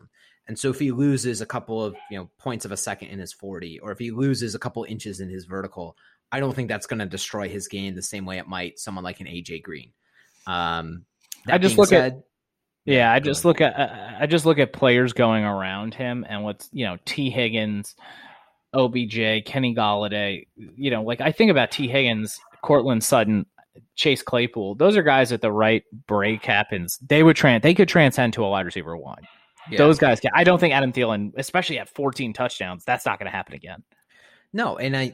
[0.47, 3.20] And so if he loses a couple of you know points of a second in
[3.20, 5.95] his 40, or if he loses a couple inches in his vertical,
[6.32, 9.04] I don't think that's going to destroy his game the same way it might someone
[9.04, 9.92] like an AJ Green.
[10.48, 11.06] Um,
[11.48, 12.20] I just look at-
[12.86, 16.44] Yeah, I just look at I I just look at players going around him and
[16.44, 17.96] what's you know Tee Higgins,
[18.74, 20.48] OBJ, Kenny Golladay.
[20.56, 23.46] You know, like I think about Tee Higgins, Courtland Sutton,
[23.96, 24.76] Chase Claypool.
[24.76, 26.98] Those are guys at the right break happens.
[27.00, 29.22] They would trans they could transcend to a wide receiver one.
[29.70, 29.78] Yeah.
[29.78, 30.32] Those guys can.
[30.34, 33.84] I don't think Adam Thielen, especially at 14 touchdowns, that's not going to happen again.
[34.52, 35.14] No, and I,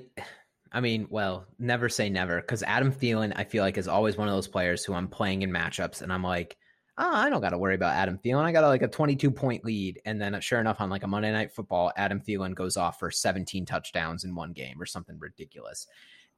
[0.76, 4.28] I mean, well, never say never because Adam Thielen, I feel like is always one
[4.28, 6.57] of those players who I'm playing in matchups, and I'm like,
[6.97, 8.43] oh, I don't got to worry about Adam Thielen.
[8.43, 11.32] I got like a 22 point lead, and then sure enough, on like a Monday
[11.32, 15.88] Night Football, Adam Thielen goes off for 17 touchdowns in one game or something ridiculous.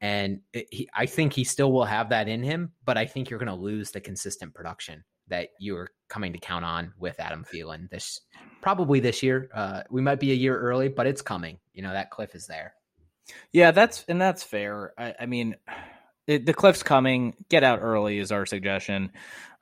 [0.01, 3.31] And it, he, I think he still will have that in him, but I think
[3.31, 7.43] you're going to lose the consistent production that you're coming to count on with Adam
[7.43, 8.21] Thielen this
[8.61, 9.49] probably this year.
[9.51, 11.57] Uh, we might be a year early, but it's coming.
[11.73, 12.75] You know that cliff is there.
[13.51, 14.93] Yeah, that's and that's fair.
[14.97, 15.55] I, I mean,
[16.28, 17.34] it, the cliff's coming.
[17.49, 19.11] Get out early is our suggestion.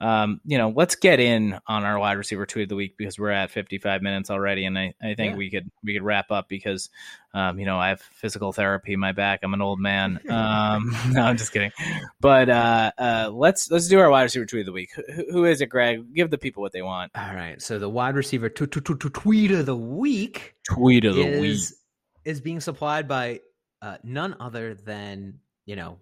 [0.01, 3.18] Um, you know, let's get in on our wide receiver tweet of the week because
[3.18, 5.36] we're at 55 minutes already, and I, I think Yeah.
[5.38, 6.89] we could we could wrap up because,
[7.34, 9.39] um, you know, I have physical therapy in my back.
[9.41, 10.20] I'm an old man.
[10.30, 11.72] Um, no, I'm just kidding.
[12.20, 14.89] But uh, uh, let's let's do our wide receiver tweet of the week.
[15.16, 16.13] Who, who is it, Greg?
[16.13, 17.11] Give the people what they want.
[17.16, 17.61] All right.
[17.61, 21.51] So the wide receiver tweet of the week Tweet of the week.
[21.51, 21.78] is
[22.26, 23.39] is being supplied by
[23.86, 25.36] uh, none other than
[25.67, 25.99] you know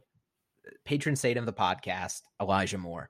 [0.85, 3.09] patron saint of the podcast, Elijah Moore.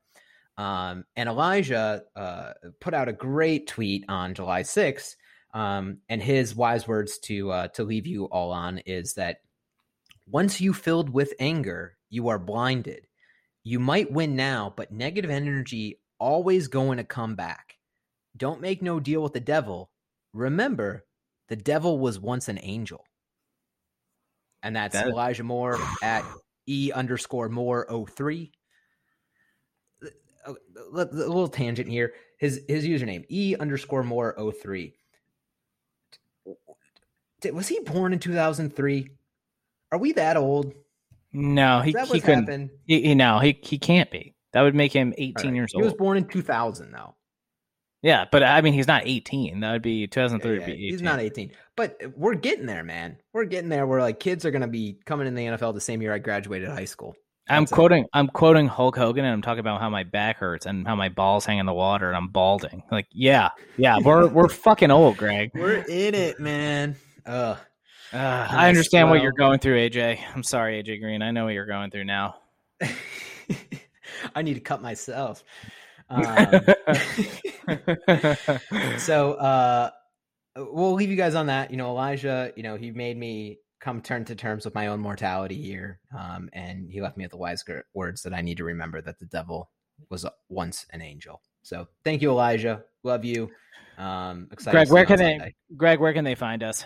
[0.57, 5.15] Um, and Elijah uh, put out a great tweet on July 6th.
[5.53, 9.38] Um, and his wise words to uh, to leave you all on is that
[10.28, 13.05] once you filled with anger, you are blinded.
[13.63, 17.78] You might win now, but negative energy always going to come back.
[18.36, 19.91] Don't make no deal with the devil.
[20.34, 21.05] Remember,
[21.49, 23.05] the devil was once an angel.
[24.64, 26.24] And that's That- Elijah Moore at
[26.68, 28.51] E underscore Moore 03.
[30.01, 30.07] Uh,
[30.47, 30.53] uh,
[30.93, 32.14] a, a a little tangent here.
[32.39, 34.93] His his username, E underscore Moore 03.
[37.41, 39.09] Did- Was he born in 2003?
[39.91, 40.74] Are we that old?
[41.34, 42.72] no, he he couldn't.
[42.86, 44.34] He, he no, he he can't be.
[44.53, 45.55] That would make him 18 All right.
[45.55, 45.84] years He old.
[45.84, 47.16] He was born in 2000, though.
[48.04, 49.62] Yeah, but I mean, he's not 18.
[49.62, 50.51] That would be 2003.
[50.51, 51.51] Yeah, would be He's not 18.
[51.78, 53.18] But we're getting there, man.
[53.32, 55.82] We're getting there where like kids are going to be coming in the NFL the
[55.82, 57.16] same year I graduated high school.
[57.47, 57.76] I'm That's it.
[57.76, 58.06] quoting.
[58.14, 61.10] I'm quoting Hulk Hogan, and I'm talking about how my back hurts and how my
[61.10, 62.84] balls hang in the water, and I'm balding.
[62.91, 65.51] Like, yeah, yeah, we're we're fucking old, Greg.
[65.54, 66.95] We're in it, man.
[67.26, 67.58] Ugh.
[68.14, 70.20] Uh, I understand what you're going through, AJ.
[70.36, 71.22] I'm sorry, AJ Green.
[71.22, 72.36] I know what you're going through now.
[74.36, 75.43] I need to cut myself.
[76.10, 76.62] Um,
[78.97, 79.89] so uh
[80.56, 84.01] we'll leave you guys on that you know elijah you know he made me come
[84.01, 87.38] turn to terms with my own mortality here um and he left me with the
[87.38, 89.70] wise words that i need to remember that the devil
[90.10, 93.49] was once an angel so thank you elijah love you
[93.97, 95.56] um excited Greg, where can they?
[95.78, 96.86] Greg, where can they find us?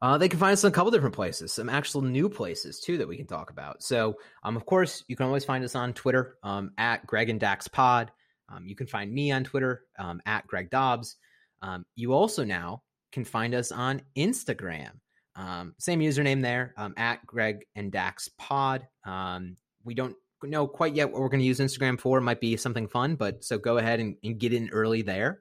[0.00, 2.98] Uh, they can find us in a couple different places, some actual new places too
[2.98, 3.84] that we can talk about.
[3.84, 7.38] So, um, of course, you can always find us on Twitter um, at Greg and
[7.38, 8.10] Dax Pod.
[8.52, 11.16] Um, you can find me on Twitter um, at Greg Dobbs.
[11.62, 12.82] Um, you also now
[13.12, 14.90] can find us on Instagram.
[15.36, 18.86] Um, same username there um, at Greg and Dax Pod.
[19.04, 22.18] Um, we don't know quite yet what we're going to use Instagram for.
[22.18, 25.40] It might be something fun, but so go ahead and, and get in early there.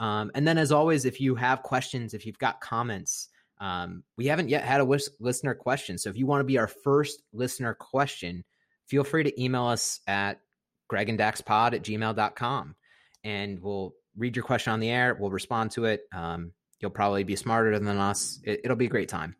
[0.00, 3.28] And then, as always, if you have questions, if you've got comments,
[4.16, 5.96] we haven't yet had a lis- listener question.
[5.96, 8.44] So if you want to be our first listener question,
[8.86, 10.40] feel free to email us at
[10.92, 12.74] greganddaxpod at gmail.com
[13.24, 15.16] and we'll read your question on the air.
[15.18, 16.02] We'll respond to it.
[16.14, 18.40] Um, you'll probably be smarter than us.
[18.44, 19.36] It, it'll be a great time.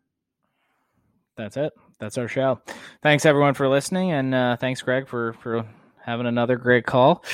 [1.35, 1.73] That's it.
[1.99, 2.59] That's our show.
[3.01, 5.65] Thanks everyone for listening, and uh, thanks Greg for for
[6.03, 7.23] having another great call.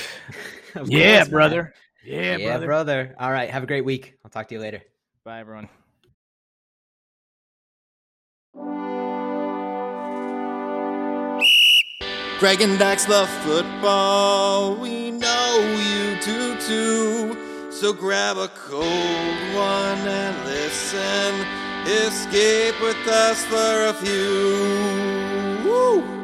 [0.76, 1.30] Yeah, course, man.
[1.32, 1.74] brother.
[2.06, 2.66] Yeah, Yeah, brother.
[2.68, 3.16] brother.
[3.20, 3.50] All right.
[3.50, 4.14] Have a great week.
[4.24, 4.84] I'll talk to you later.
[5.24, 5.68] Bye, everyone.
[12.40, 14.74] Greg and Dax love football.
[14.74, 17.70] We know you do too.
[17.70, 21.46] So grab a cold one and listen.
[21.86, 25.70] Escape with us for a few.
[25.70, 26.19] Woo!